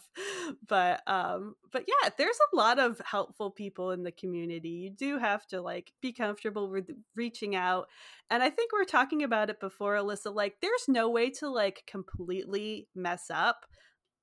[0.67, 4.71] But um but yeah, there's a lot of helpful people in the community.
[4.71, 7.87] You do have to like be comfortable with reaching out.
[8.29, 11.49] And I think we are talking about it before, Alyssa, like there's no way to
[11.49, 13.67] like completely mess up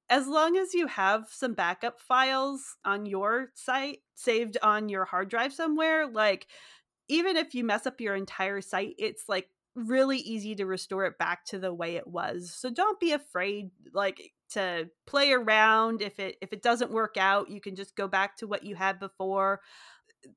[0.10, 5.30] as long as you have some backup files on your site saved on your hard
[5.30, 6.48] drive somewhere, like
[7.14, 11.18] even if you mess up your entire site, it's like really easy to restore it
[11.20, 12.52] back to the way it was.
[12.52, 17.52] So don't be afraid like to play around if it if it doesn't work out,
[17.52, 19.62] you can just go back to what you had before.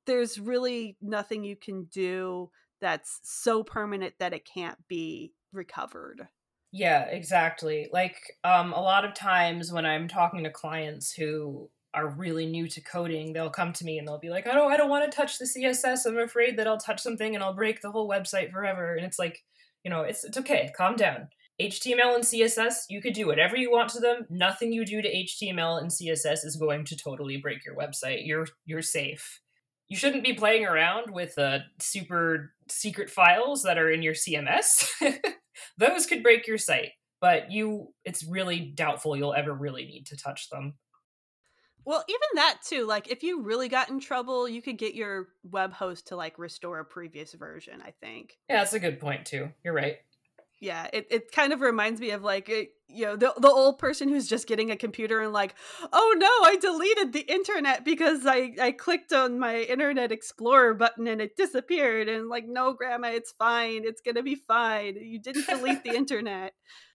[0.05, 6.27] There's really nothing you can do that's so permanent that it can't be recovered.
[6.71, 7.89] Yeah, exactly.
[7.91, 12.67] Like um a lot of times when I'm talking to clients who are really new
[12.69, 15.09] to coding, they'll come to me and they'll be like, "I don't, I don't want
[15.09, 16.05] to touch the CSS.
[16.05, 19.19] I'm afraid that I'll touch something and I'll break the whole website forever." And it's
[19.19, 19.43] like,
[19.83, 20.71] you know, it's it's okay.
[20.77, 21.29] Calm down.
[21.61, 24.27] HTML and CSS, you could do whatever you want to them.
[24.29, 28.21] Nothing you do to HTML and CSS is going to totally break your website.
[28.25, 29.41] You're you're safe.
[29.89, 34.87] You shouldn't be playing around with uh, super secret files that are in your CMS.
[35.77, 36.91] Those could break your site,
[37.21, 40.75] but you it's really doubtful you'll ever really need to touch them.
[41.87, 45.29] Well, even that too, like if you really got in trouble, you could get your
[45.49, 48.37] web host to like restore a previous version, I think.
[48.49, 49.53] Yeah, that's a good point too.
[49.63, 49.95] You're right.
[50.59, 53.79] Yeah, it, it kind of reminds me of like it, you know the the old
[53.79, 55.55] person who's just getting a computer and like,
[55.93, 61.07] oh no, I deleted the internet because I I clicked on my Internet Explorer button
[61.07, 64.97] and it disappeared and like no, grandma, it's fine, it's gonna be fine.
[65.01, 66.51] You didn't delete the internet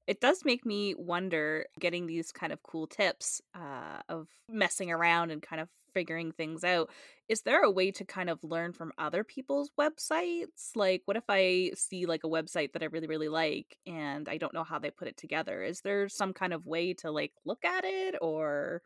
[0.07, 5.31] it does make me wonder getting these kind of cool tips uh, of messing around
[5.31, 6.91] and kind of figuring things out
[7.29, 10.71] is there a way to kind of learn from other people's websites?
[10.75, 14.39] Like what if i see like a website that i really really like and i
[14.39, 17.33] don't know how they put it together is there some kind of way to like
[17.45, 18.83] look at it or?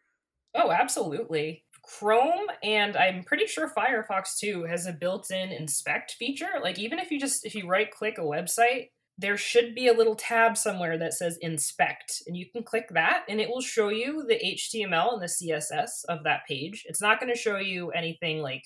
[0.55, 1.64] Oh absolutely.
[1.83, 7.12] Chrome and i'm pretty sure firefox too has a built-in inspect feature like even if
[7.12, 8.89] you just if you right click a website
[9.19, 13.25] there should be a little tab somewhere that says inspect and you can click that
[13.29, 16.85] and it will show you the html and the css of that page.
[16.87, 18.64] It's not going to show you anything like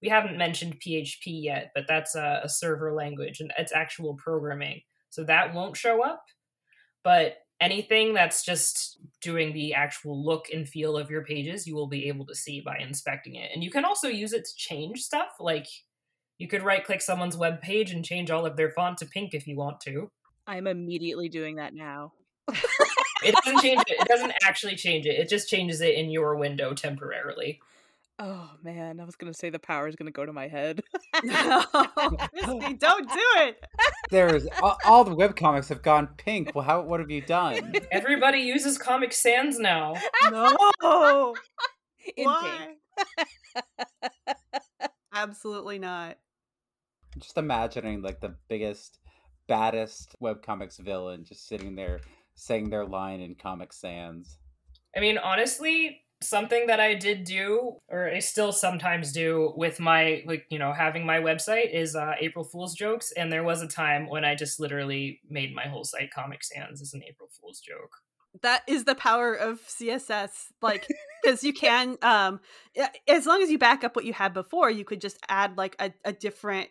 [0.00, 4.80] we haven't mentioned php yet but that's a, a, server language and it's actual programming.
[5.10, 6.24] So that won't show up
[7.04, 11.88] but anything that's just doing the actual look and feel of your pages you will
[11.88, 13.50] be able to see by inspecting it.
[13.52, 15.66] And you can also use it to change stuff like
[16.42, 19.32] you could right click someone's web page and change all of their font to pink
[19.32, 20.10] if you want to.
[20.44, 22.14] I'm immediately doing that now.
[22.48, 24.00] it doesn't change it.
[24.00, 25.20] It doesn't actually change it.
[25.20, 27.60] It just changes it in your window temporarily.
[28.18, 30.82] Oh man, I was gonna say the power is gonna go to my head.
[31.22, 31.64] no,
[32.34, 33.64] Misty, don't do it.
[34.10, 36.50] There's all, all the web comics have gone pink.
[36.56, 36.82] Well, how?
[36.82, 37.72] What have you done?
[37.92, 39.94] Everybody uses Comic Sans now.
[40.28, 41.36] No,
[42.16, 42.74] in Why?
[42.98, 44.36] pink.
[45.14, 46.16] Absolutely not
[47.22, 48.98] just imagining like the biggest,
[49.48, 52.00] baddest webcomics villain just sitting there
[52.34, 54.38] saying their line in Comic Sans.
[54.96, 60.22] I mean, honestly, something that I did do, or I still sometimes do with my,
[60.26, 63.12] like, you know, having my website is uh, April Fool's jokes.
[63.12, 66.80] And there was a time when I just literally made my whole site Comic Sans
[66.80, 67.96] as an April Fool's joke.
[68.40, 70.46] That is the power of CSS.
[70.62, 70.88] Like,
[71.22, 72.40] because you can, um,
[73.06, 75.76] as long as you back up what you had before, you could just add like
[75.78, 76.68] a, a different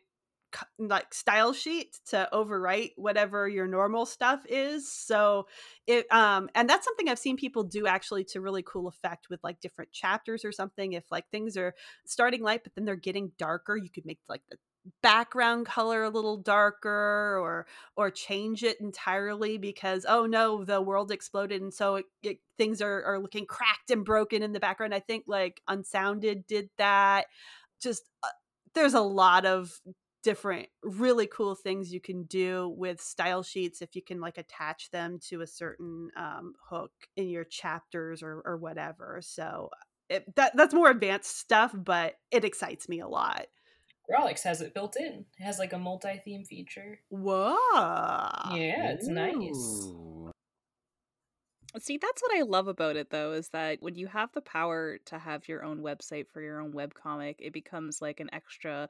[0.80, 5.48] like style sheet to overwrite whatever your normal stuff is so
[5.88, 9.40] it um and that's something i've seen people do actually to really cool effect with
[9.44, 11.74] like different chapters or something if like things are
[12.06, 14.58] starting light but then they're getting darker you could make like the
[15.04, 21.12] background color a little darker or or change it entirely because oh no the world
[21.12, 24.94] exploded and so it, it, things are, are looking cracked and broken in the background.
[24.94, 27.26] I think like unsounded did that.
[27.82, 28.28] Just uh,
[28.76, 29.72] there's a lot of
[30.24, 34.90] different really cool things you can do with style sheets if you can like attach
[34.92, 39.70] them to a certain um, hook in your chapters or, or whatever so
[40.10, 43.48] it, that that's more advanced stuff but it excites me a lot
[44.10, 45.26] Grawlix has it built in.
[45.40, 47.00] It has like a multi-theme feature.
[47.10, 47.56] Whoa.
[47.74, 49.14] Yeah, it's Ooh.
[49.14, 49.92] nice.
[51.80, 54.98] See, that's what I love about it though, is that when you have the power
[55.06, 58.90] to have your own website for your own webcomic, it becomes like an extra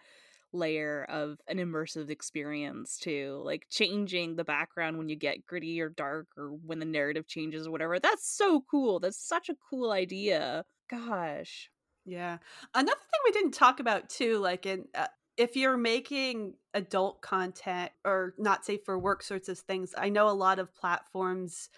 [0.54, 5.90] layer of an immersive experience too like changing the background when you get gritty or
[5.90, 8.00] dark or when the narrative changes or whatever.
[8.00, 9.00] That's so cool.
[9.00, 10.66] That's such a cool idea.
[10.90, 11.70] Gosh.
[12.06, 12.38] Yeah.
[12.74, 17.92] Another thing we didn't talk about too like in uh, if you're making adult content
[18.06, 21.70] or not safe for work sorts of things i know a lot of platforms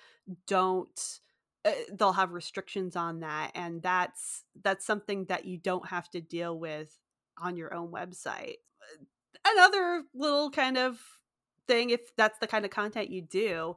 [0.47, 1.19] don't
[1.65, 6.21] uh, they'll have restrictions on that and that's that's something that you don't have to
[6.21, 6.99] deal with
[7.41, 8.57] on your own website.
[9.45, 10.99] Another little kind of
[11.67, 13.75] thing, if that's the kind of content you do,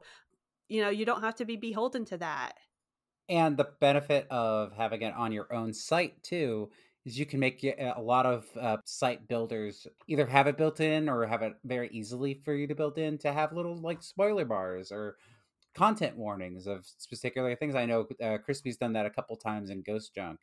[0.69, 2.53] you know, you don't have to be beholden to that.
[3.29, 6.69] And the benefit of having it on your own site too
[7.05, 11.09] is you can make a lot of uh, site builders either have it built in
[11.09, 14.45] or have it very easily for you to build in to have little like spoiler
[14.45, 15.15] bars or
[15.75, 17.75] content warnings of particular things.
[17.75, 20.39] I know uh, Crispy's done that a couple times in Ghost Junk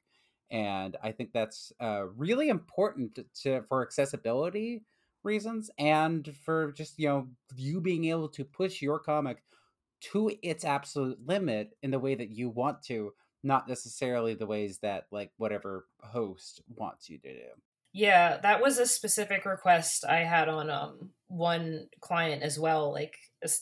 [0.51, 4.83] and I think that's uh, really important to for accessibility
[5.23, 9.43] reasons and for just you know you being able to push your comic
[10.01, 14.79] to its absolute limit in the way that you want to not necessarily the ways
[14.79, 17.49] that like whatever host wants you to do
[17.95, 23.17] yeah that was a specific request i had on um one client as well like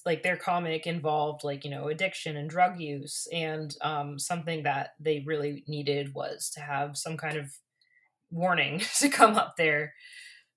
[0.04, 4.90] like their comic involved like you know addiction and drug use and um, something that
[5.00, 7.50] they really needed was to have some kind of
[8.30, 9.94] warning to come up there.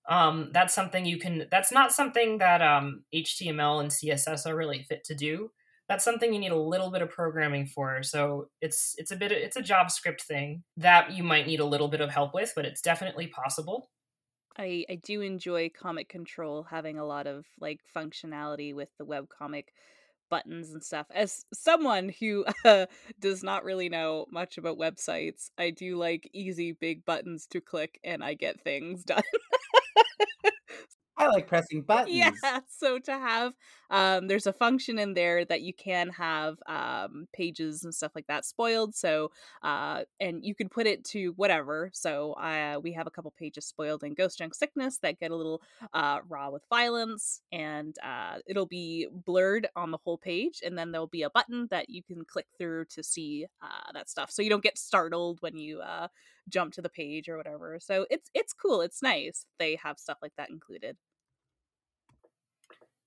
[0.07, 4.83] Um, that's something you can that's not something that um, html and css are really
[4.83, 5.49] fit to do
[5.87, 9.31] that's something you need a little bit of programming for so it's it's a bit
[9.31, 12.65] it's a javascript thing that you might need a little bit of help with but
[12.65, 13.89] it's definitely possible
[14.57, 19.27] I I do enjoy Comic Control having a lot of like functionality with the web
[19.27, 19.73] comic
[20.29, 21.07] buttons and stuff.
[21.13, 22.85] As someone who uh,
[23.19, 27.99] does not really know much about websites, I do like easy big buttons to click
[28.03, 29.23] and I get things done.
[31.17, 32.15] I like pressing buttons.
[32.15, 32.31] Yeah,
[32.67, 33.53] so to have
[33.89, 38.27] um there's a function in there that you can have um pages and stuff like
[38.27, 38.95] that spoiled.
[38.95, 39.31] So
[39.63, 41.89] uh and you can put it to whatever.
[41.93, 45.35] So uh we have a couple pages spoiled in Ghost Junk Sickness that get a
[45.35, 45.61] little
[45.93, 50.91] uh raw with violence and uh it'll be blurred on the whole page and then
[50.91, 54.31] there'll be a button that you can click through to see uh that stuff.
[54.31, 56.07] So you don't get startled when you uh
[56.49, 57.79] jump to the page or whatever.
[57.81, 58.81] So it's it's cool.
[58.81, 59.45] It's nice.
[59.59, 60.97] They have stuff like that included.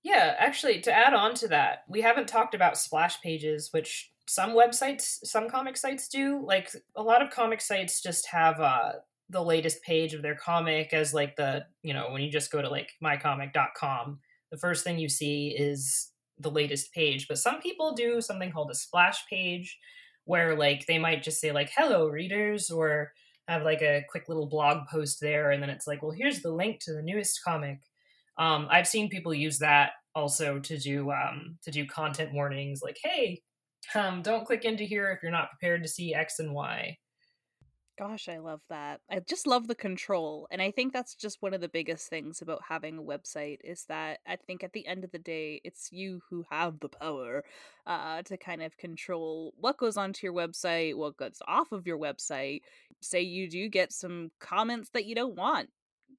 [0.03, 4.51] Yeah, actually, to add on to that, we haven't talked about splash pages, which some
[4.51, 6.41] websites, some comic sites do.
[6.45, 8.93] Like a lot of comic sites just have uh,
[9.29, 12.61] the latest page of their comic as like the, you know, when you just go
[12.61, 14.19] to like mycomic.com,
[14.51, 17.27] the first thing you see is the latest page.
[17.27, 19.77] But some people do something called a splash page
[20.23, 23.11] where like they might just say like hello readers or
[23.49, 26.51] have like a quick little blog post there and then it's like well here's the
[26.51, 27.79] link to the newest comic
[28.39, 32.97] um, I've seen people use that also to do um, to do content warnings, like,
[33.03, 33.41] "Hey,
[33.93, 36.97] um, don't click into here if you're not prepared to see X and Y."
[37.99, 39.01] Gosh, I love that.
[39.11, 40.47] I just love the control.
[40.51, 43.83] And I think that's just one of the biggest things about having a website is
[43.89, 47.43] that I think at the end of the day, it's you who have the power
[47.85, 51.99] uh, to kind of control what goes onto your website, what goes off of your
[51.99, 52.61] website.
[53.01, 55.69] Say you do get some comments that you don't want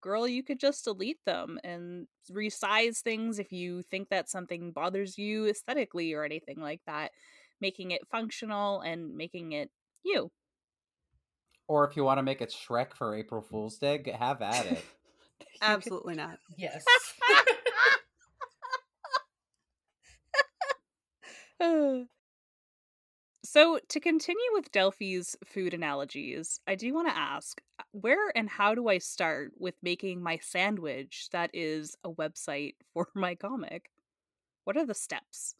[0.02, 5.18] girl, you could just delete them and resize things if you think that something bothers
[5.18, 7.10] you aesthetically or anything like that,
[7.60, 9.70] making it functional and making it
[10.02, 10.30] you.
[11.70, 14.84] Or if you want to make it Shrek for April Fool's Day, have at it.
[15.62, 16.40] Absolutely not.
[16.58, 16.84] Yes.
[23.44, 28.48] So, to continue with Delphi's food analogies, I do want to ask uh, where and
[28.48, 33.90] how do I start with making my sandwich that is a website for my comic?
[34.64, 35.54] What are the steps?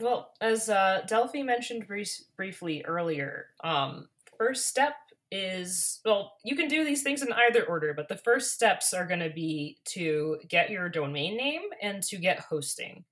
[0.00, 4.08] Well, as uh, Delphi mentioned brief- briefly earlier, um,
[4.40, 4.94] first step
[5.30, 9.06] is well, you can do these things in either order, but the first steps are
[9.06, 13.04] going to be to get your domain name and to get hosting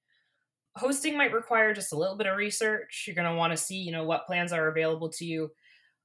[0.79, 3.05] hosting might require just a little bit of research.
[3.07, 5.51] You're going to want to see, you know, what plans are available to you.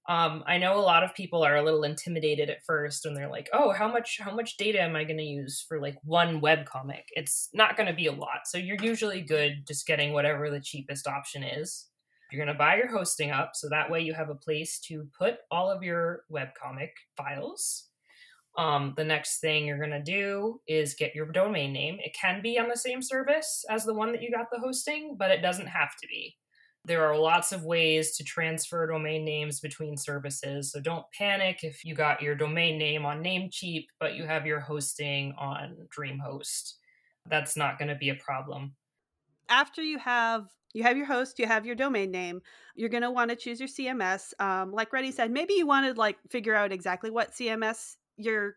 [0.09, 3.30] Um, I know a lot of people are a little intimidated at first when they're
[3.30, 6.41] like, "Oh, how much how much data am I going to use for like one
[6.41, 8.41] web comic?" It's not going to be a lot.
[8.45, 11.88] So you're usually good just getting whatever the cheapest option is.
[12.34, 15.07] You're going to buy your hosting up so that way you have a place to
[15.15, 17.89] put all of your webcomic files.
[18.57, 21.99] Um, the next thing you're going to do is get your domain name.
[21.99, 25.15] It can be on the same service as the one that you got the hosting,
[25.15, 26.36] but it doesn't have to be.
[26.86, 31.86] There are lots of ways to transfer domain names between services, so don't panic if
[31.86, 36.73] you got your domain name on Namecheap, but you have your hosting on DreamHost.
[37.29, 38.73] That's not going to be a problem.
[39.49, 42.41] After you have you have your host, you have your domain name.
[42.75, 44.33] You're going to want to choose your CMS.
[44.39, 48.55] Um, like Reddy said, maybe you want to like figure out exactly what CMS you're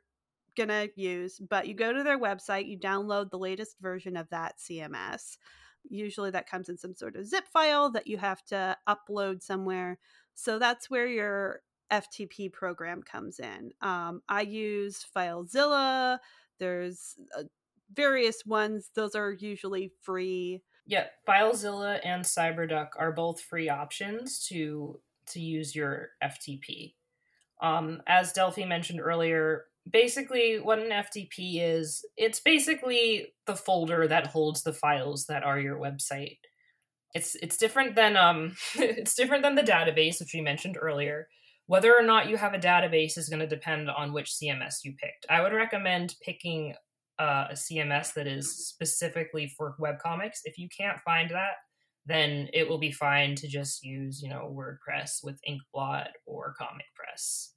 [0.56, 4.58] gonna use, but you go to their website, you download the latest version of that
[4.58, 5.36] CMS.
[5.88, 9.98] Usually that comes in some sort of zip file that you have to upload somewhere.
[10.34, 11.60] So that's where your
[11.92, 13.70] FTP program comes in.
[13.80, 16.18] Um, I use FileZilla.
[16.58, 17.44] There's uh,
[17.94, 18.90] various ones.
[18.94, 20.62] Those are usually free.
[20.86, 26.94] Yeah, FileZilla and CyberDuck are both free options to to use your FTP.
[27.60, 34.28] Um, as Delphi mentioned earlier, basically what an FTP is, it's basically the folder that
[34.28, 36.38] holds the files that are your website.
[37.14, 41.28] It's it's different than um it's different than the database which we mentioned earlier.
[41.66, 44.94] Whether or not you have a database is going to depend on which CMS you
[45.00, 45.26] picked.
[45.28, 46.74] I would recommend picking
[47.18, 50.40] uh, a CMS that is specifically for webcomics.
[50.44, 51.54] If you can't find that,
[52.06, 56.86] then it will be fine to just use, you know, WordPress with Inkblot or Comic
[56.94, 57.52] Press.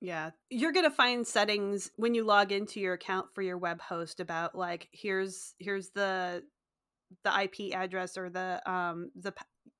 [0.00, 0.30] Yeah.
[0.50, 4.20] You're going to find settings when you log into your account for your web host
[4.20, 6.44] about like here's here's the
[7.24, 9.32] the IP address or the um the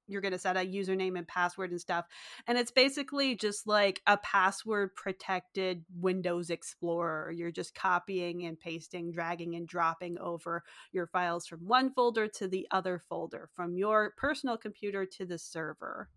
[0.08, 2.06] you're going to set a username and password and stuff.
[2.46, 7.30] And it's basically just like a password protected Windows Explorer.
[7.30, 12.48] You're just copying and pasting, dragging and dropping over your files from one folder to
[12.48, 16.08] the other folder, from your personal computer to the server.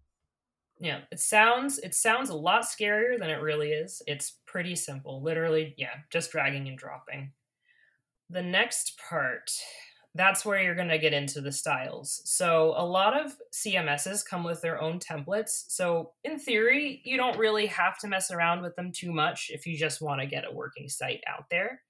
[0.79, 4.01] Yeah, it sounds it sounds a lot scarier than it really is.
[4.07, 5.21] It's pretty simple.
[5.21, 7.33] Literally, yeah, just dragging and dropping.
[8.31, 9.51] The next part
[10.13, 12.21] that's where you're going to get into the styles.
[12.25, 15.65] So, a lot of CMSs come with their own templates.
[15.69, 19.65] So, in theory, you don't really have to mess around with them too much if
[19.65, 21.81] you just want to get a working site out there.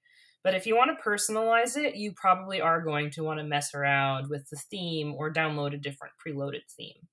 [0.44, 3.74] But if you want to personalize it, you probably are going to want to mess
[3.74, 7.08] around with the theme or download a different preloaded theme.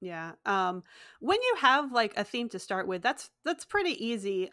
[0.00, 0.32] Yeah.
[0.44, 0.82] Um
[1.20, 4.50] when you have like a theme to start with, that's that's pretty easy.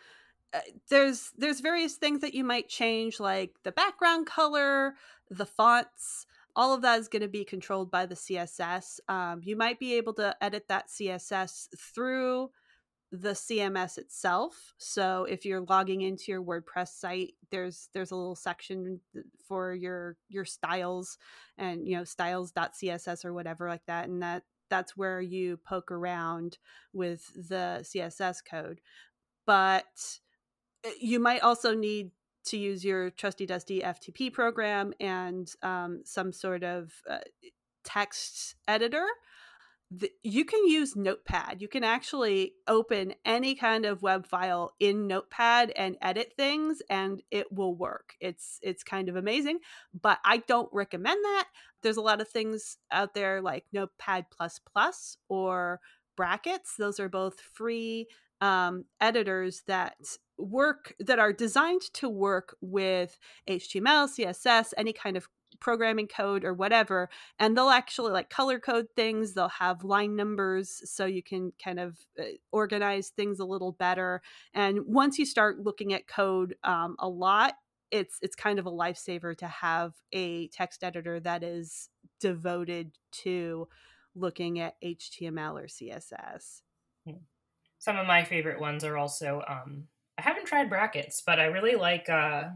[0.53, 0.59] Uh,
[0.89, 4.95] there's there's various things that you might change like the background color,
[5.31, 9.55] the fonts, all of that is going to be controlled by the css um, you
[9.55, 12.49] might be able to edit that css through
[13.13, 18.35] the cms itself so if you're logging into your wordpress site there's there's a little
[18.35, 18.99] section
[19.47, 21.17] for your your styles
[21.57, 26.57] and you know styles.css or whatever like that and that that's where you poke around
[26.93, 28.81] with the css code.
[29.45, 30.19] But
[30.83, 32.09] eh, you might also need
[32.45, 37.19] to use your trusty dusty FTP program and um, some sort of uh,
[37.83, 39.05] text editor.
[40.23, 41.61] You can use Notepad.
[41.61, 47.21] You can actually open any kind of web file in Notepad and edit things, and
[47.29, 48.13] it will work.
[48.21, 49.59] It's it's kind of amazing,
[49.99, 51.47] but I don't recommend that.
[51.83, 55.81] There's a lot of things out there like Notepad plus plus or
[56.15, 56.75] brackets.
[56.77, 58.07] Those are both free
[58.41, 59.95] um, editors that
[60.37, 63.17] work that are designed to work with
[63.47, 65.27] HTML, CSS, any kind of
[65.59, 70.81] programming code or whatever and they'll actually like color code things they'll have line numbers
[70.89, 74.21] so you can kind of uh, organize things a little better
[74.55, 77.53] and once you start looking at code um, a lot
[77.91, 81.89] it's it's kind of a lifesaver to have a text editor that is
[82.19, 83.67] devoted to
[84.15, 86.61] looking at html or css.
[87.81, 91.73] Some of my favorite ones are also um, I haven't tried brackets, but I really
[91.73, 92.49] like uh,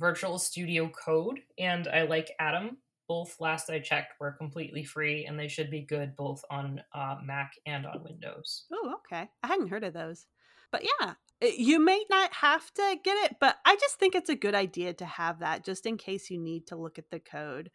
[0.00, 2.78] Virtual Studio Code and I like Atom.
[3.06, 7.18] Both last I checked were completely free and they should be good both on uh,
[7.24, 8.64] Mac and on Windows.
[8.72, 9.30] Oh, okay.
[9.44, 10.26] I hadn't heard of those.
[10.72, 14.34] But yeah, you may not have to get it, but I just think it's a
[14.34, 17.70] good idea to have that just in case you need to look at the code.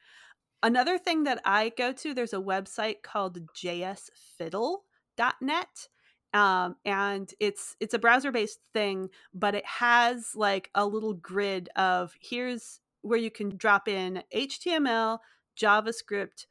[0.62, 5.88] Another thing that I go to, there's a website called jsfiddle.net
[6.34, 11.70] um, and it's it's a browser based thing but it has like a little grid
[11.76, 15.20] of here's where you can drop in html
[15.60, 16.46] javascript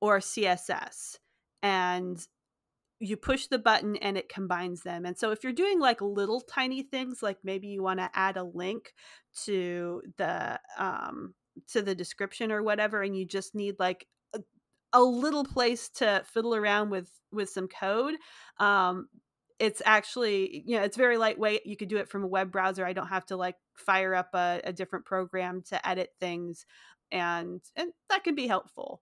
[0.00, 1.18] or css
[1.62, 2.26] and
[3.00, 6.40] you push the button and it combines them and so if you're doing like little
[6.40, 8.94] tiny things like maybe you want to add a link
[9.44, 11.34] to the um
[11.68, 14.06] to the description or whatever and you just need like
[14.94, 18.14] a, little place to fiddle around with with some code
[18.58, 19.08] um,
[19.58, 22.84] it's actually you know it's very lightweight you could do it from a web browser
[22.86, 26.64] i don't have to like fire up a, a different program to edit things
[27.12, 29.00] and and that can be helpful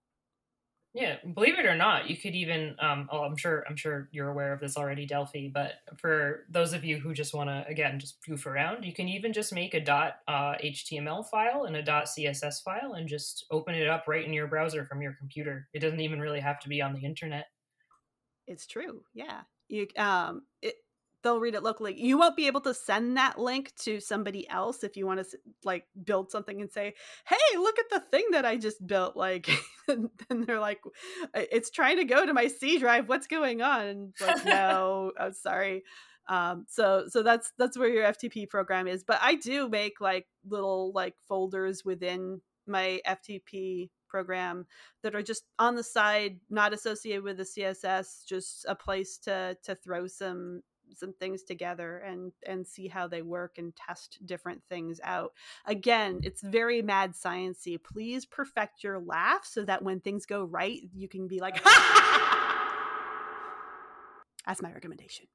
[0.95, 4.29] yeah, believe it or not, you could even um oh, I'm sure I'm sure you're
[4.29, 7.99] aware of this already, Delphi, but for those of you who just want to again
[7.99, 11.83] just goof around, you can even just make a dot uh, HTML file and a
[11.83, 15.67] dot CSS file and just open it up right in your browser from your computer.
[15.73, 17.47] It doesn't even really have to be on the internet.
[18.47, 19.03] It's true.
[19.15, 19.43] Yeah.
[19.69, 20.75] You um it
[21.23, 22.01] they'll read it locally.
[22.01, 25.39] You won't be able to send that link to somebody else if you want to
[25.65, 26.95] like build something and say,
[27.27, 29.49] "Hey, look at the thing that I just built." Like,
[29.89, 30.81] and then they're like,
[31.35, 33.09] "It's trying to go to my C drive.
[33.09, 35.85] What's going on?" And like, "No, I'm sorry."
[36.29, 39.05] Um, so so that's that's where your FTP program is.
[39.05, 44.67] But I do make like little like folders within my FTP program
[45.03, 49.57] that are just on the side, not associated with the CSS, just a place to
[49.65, 50.63] to throw some
[50.99, 55.33] some things together and and see how they work and test different things out.
[55.67, 60.81] Again it's very mad sciency please perfect your laugh so that when things go right
[60.95, 61.63] you can be like
[64.47, 65.27] that's my recommendation.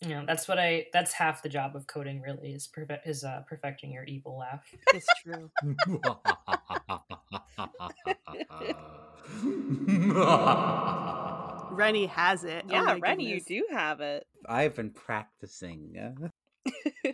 [0.00, 3.42] Yeah that's what i that's half the job of coding really is perfect is uh,
[3.48, 4.64] perfecting your evil laugh.
[4.92, 5.50] It's true.
[11.72, 12.64] Rennie has it.
[12.68, 14.26] Oh yeah, oh Rennie, you do have it.
[14.48, 16.30] I've been practicing.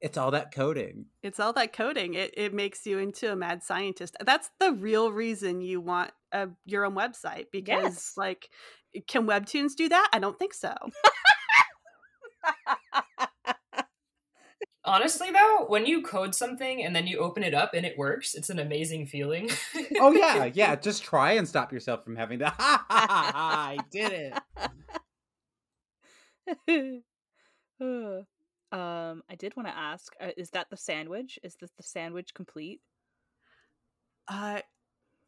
[0.00, 1.06] it's all that coding.
[1.22, 2.14] It's all that coding.
[2.14, 4.16] It it makes you into a mad scientist.
[4.24, 8.12] That's the real reason you want a, your own website because yes.
[8.16, 8.50] like
[8.94, 10.10] eh, can webtoons do that?
[10.12, 10.74] I don't think so.
[14.86, 18.34] Honestly, though, when you code something and then you open it up and it works,
[18.34, 19.48] it's an amazing feeling.
[19.98, 20.76] oh yeah, yeah.
[20.76, 22.50] Just try and stop yourself from having to.
[22.50, 23.32] Ha ha ha!
[23.34, 24.34] ha I did it.
[27.80, 31.38] um, I did want to ask: uh, Is that the sandwich?
[31.42, 32.80] Is this the sandwich complete?
[34.28, 34.60] Uh,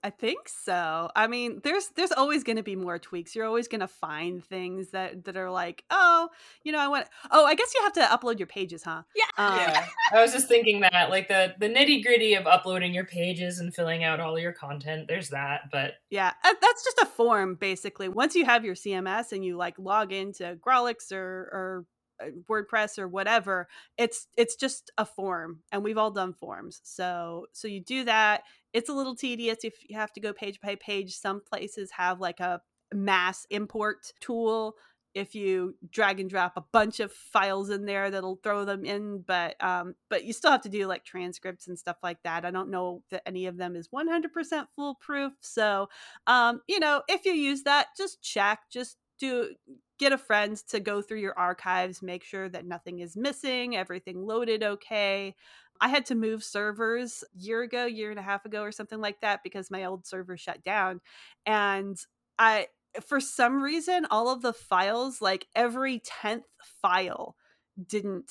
[0.06, 1.10] I think so.
[1.16, 3.34] I mean, there's there's always going to be more tweaks.
[3.34, 6.28] You're always going to find things that that are like, oh,
[6.62, 7.08] you know, I want.
[7.32, 9.02] Oh, I guess you have to upload your pages, huh?
[9.16, 9.24] Yeah.
[9.36, 9.86] Um, yeah.
[10.12, 13.74] I was just thinking that, like the the nitty gritty of uploading your pages and
[13.74, 15.08] filling out all your content.
[15.08, 18.08] There's that, but yeah, uh, that's just a form basically.
[18.08, 21.84] Once you have your CMS and you like log into Grawlix or or
[22.22, 23.66] uh, WordPress or whatever,
[23.98, 26.80] it's it's just a form, and we've all done forms.
[26.84, 28.44] So so you do that
[28.76, 31.16] it's a little tedious if you have to go page by page.
[31.16, 32.60] Some places have like a
[32.92, 34.76] mass import tool
[35.14, 39.24] if you drag and drop a bunch of files in there that'll throw them in
[39.26, 42.50] but um but you still have to do like transcripts and stuff like that i
[42.50, 45.88] don't know that any of them is 100% foolproof so
[46.28, 49.54] um you know if you use that just check just do
[49.98, 54.24] get a friend to go through your archives make sure that nothing is missing everything
[54.24, 55.34] loaded okay
[55.80, 59.20] I had to move servers year ago, year and a half ago, or something like
[59.20, 61.00] that because my old server shut down.
[61.44, 61.96] And
[62.38, 62.68] I,
[63.06, 66.44] for some reason, all of the files, like every 10th
[66.82, 67.36] file,
[67.84, 68.30] didn't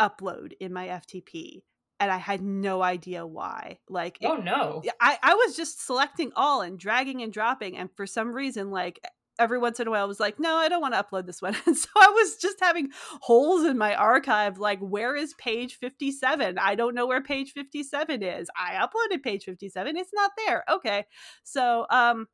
[0.00, 1.62] upload in my FTP.
[1.98, 3.78] And I had no idea why.
[3.88, 7.78] Like, oh no, I, I was just selecting all and dragging and dropping.
[7.78, 9.00] And for some reason, like
[9.38, 11.42] every once in a while I was like, no, I don't want to upload this
[11.42, 11.56] one.
[11.66, 16.58] And so I was just having holes in my archive, like, where is page 57?
[16.58, 18.48] I don't know where page 57 is.
[18.56, 19.96] I uploaded page 57.
[19.96, 20.64] It's not there.
[20.70, 21.04] Okay.
[21.44, 22.26] So um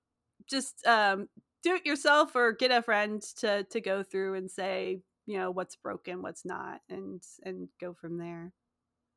[0.49, 1.29] just um
[1.63, 5.51] do it yourself or get a friend to to go through and say, you know,
[5.51, 8.53] what's broken, what's not, and and go from there.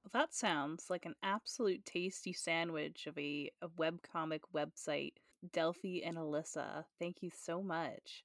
[0.04, 5.14] Well, that sounds like an absolute tasty sandwich of a, a webcomic website
[5.52, 8.24] Delphi and Alyssa, thank you so much.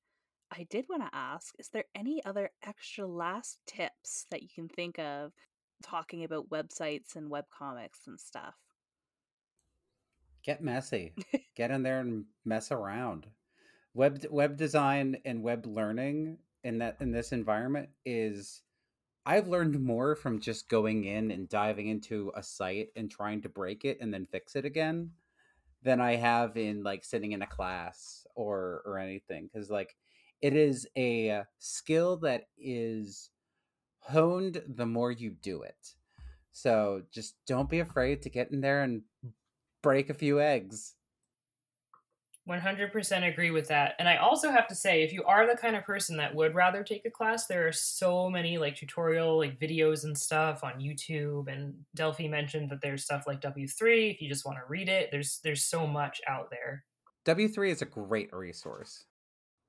[0.53, 4.69] I did want to ask is there any other extra last tips that you can
[4.69, 5.33] think of
[5.83, 8.55] talking about websites and webcomics and stuff?
[10.43, 11.15] Get messy.
[11.57, 13.27] Get in there and mess around.
[13.95, 18.63] Web web design and web learning in that in this environment is
[19.27, 23.49] I've learned more from just going in and diving into a site and trying to
[23.49, 25.11] break it and then fix it again
[25.83, 29.97] than I have in like sitting in a class or or anything cuz like
[30.41, 33.31] it is a skill that is
[34.01, 35.95] honed the more you do it.
[36.53, 39.03] So just don't be afraid to get in there and
[39.83, 40.95] break a few eggs.
[42.49, 43.95] 100% agree with that.
[43.99, 46.55] And I also have to say, if you are the kind of person that would
[46.55, 50.81] rather take a class, there are so many like tutorial like videos and stuff on
[50.81, 51.53] YouTube.
[51.53, 55.11] And Delphi mentioned that there's stuff like W3 if you just want to read it.
[55.11, 56.85] There's there's so much out there.
[57.27, 59.05] W3 is a great resource.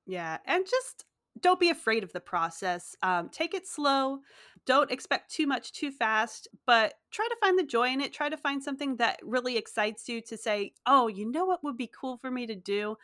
[0.06, 1.04] Yeah, and just
[1.40, 2.94] don't be afraid of the process.
[3.02, 4.20] Um, take it slow.
[4.64, 8.12] Don't expect too much too fast, but try to find the joy in it.
[8.12, 11.76] Try to find something that really excites you to say, oh, you know what would
[11.76, 12.96] be cool for me to do?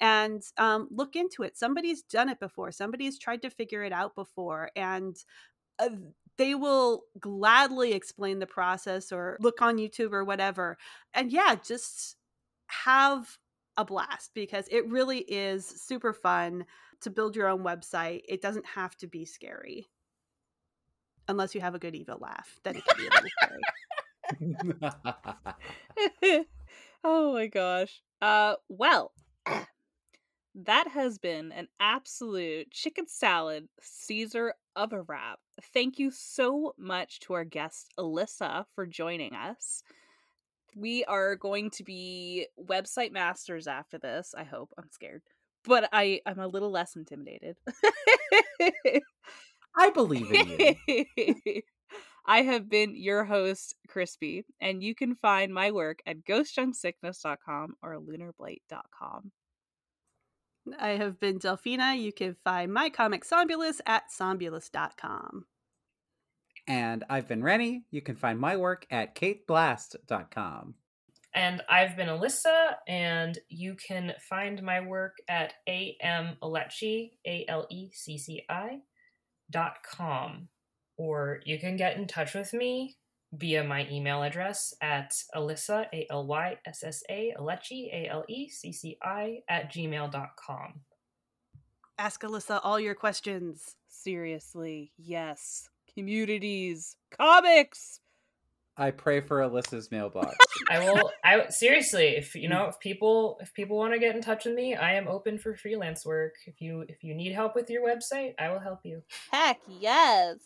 [0.00, 1.56] And um, look into it.
[1.56, 4.70] Somebody's done it before, somebody's tried to figure it out before.
[4.76, 5.16] And
[5.78, 5.88] uh,
[6.36, 10.76] they will gladly explain the process or look on YouTube or whatever.
[11.14, 12.16] And yeah, just
[12.66, 13.38] have
[13.76, 16.64] a blast because it really is super fun
[17.02, 18.22] to build your own website.
[18.28, 19.88] It doesn't have to be scary.
[21.28, 23.28] Unless you have a good evil laugh, then it can be a little
[26.22, 26.46] scary.
[27.04, 28.02] oh my gosh.
[28.22, 29.12] Uh well,
[30.54, 35.40] that has been an absolute chicken salad Caesar of a wrap.
[35.74, 39.82] Thank you so much to our guest Alyssa for joining us.
[40.76, 44.72] We are going to be website masters after this, I hope.
[44.78, 45.22] I'm scared
[45.66, 47.56] but I I'm a little less intimidated.
[49.76, 51.62] I believe in you.
[52.28, 58.00] I have been your host, Crispy, and you can find my work at ghostjunksickness.com or
[58.00, 59.30] lunarblight.com.
[60.80, 61.96] I have been Delphina.
[62.00, 65.44] You can find my comic Somnambulist at somnambulist.com.
[66.66, 67.84] And I've been Rennie.
[67.90, 70.74] You can find my work at kateblast.com.
[71.34, 78.78] And I've been Alyssa, and you can find my work at amalecci, A-L-E-C-C-I,
[79.50, 80.48] dot com.
[80.96, 82.96] Or you can get in touch with me
[83.34, 90.80] via my email address at Alyssa, A-L-Y-S-S-A, Alecci, A-L-E-C-C-I, at gmail.com.
[91.98, 93.76] Ask Alyssa all your questions.
[93.88, 95.68] Seriously, yes.
[95.96, 98.00] Communities, comics,
[98.78, 100.36] I pray for Alyssa's mailbox.
[100.70, 101.10] I will.
[101.24, 104.54] I seriously, if you know, if people if people want to get in touch with
[104.54, 106.34] me, I am open for freelance work.
[106.46, 109.02] If you if you need help with your website, I will help you.
[109.30, 110.36] Heck yes.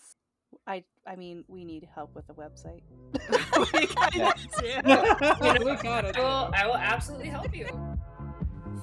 [0.66, 2.82] I I mean, we need help with the website.
[3.72, 5.64] we kind of do.
[5.64, 6.16] we got it.
[6.16, 7.66] I will, I will absolutely help you.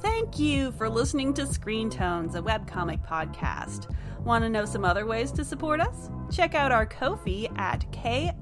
[0.02, 3.96] Thank you for listening to Screen Tones, a webcomic podcast.
[4.24, 6.10] Want to know some other ways to support us?
[6.32, 8.40] Check out our Ko-fi at ko-fi.com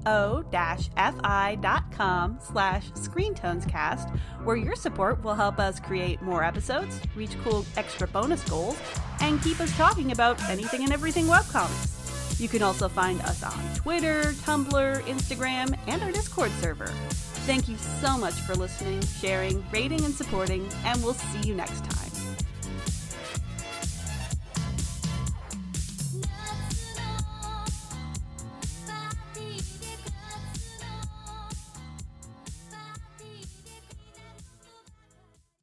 [2.40, 8.42] slash screentonescast, where your support will help us create more episodes, reach cool extra bonus
[8.48, 8.76] goals,
[9.20, 12.40] and keep us talking about anything and everything webcomics.
[12.40, 16.92] You can also find us on Twitter, Tumblr, Instagram, and our Discord server.
[17.46, 21.84] Thank you so much for listening, sharing, rating, and supporting, and we'll see you next
[21.84, 22.05] time.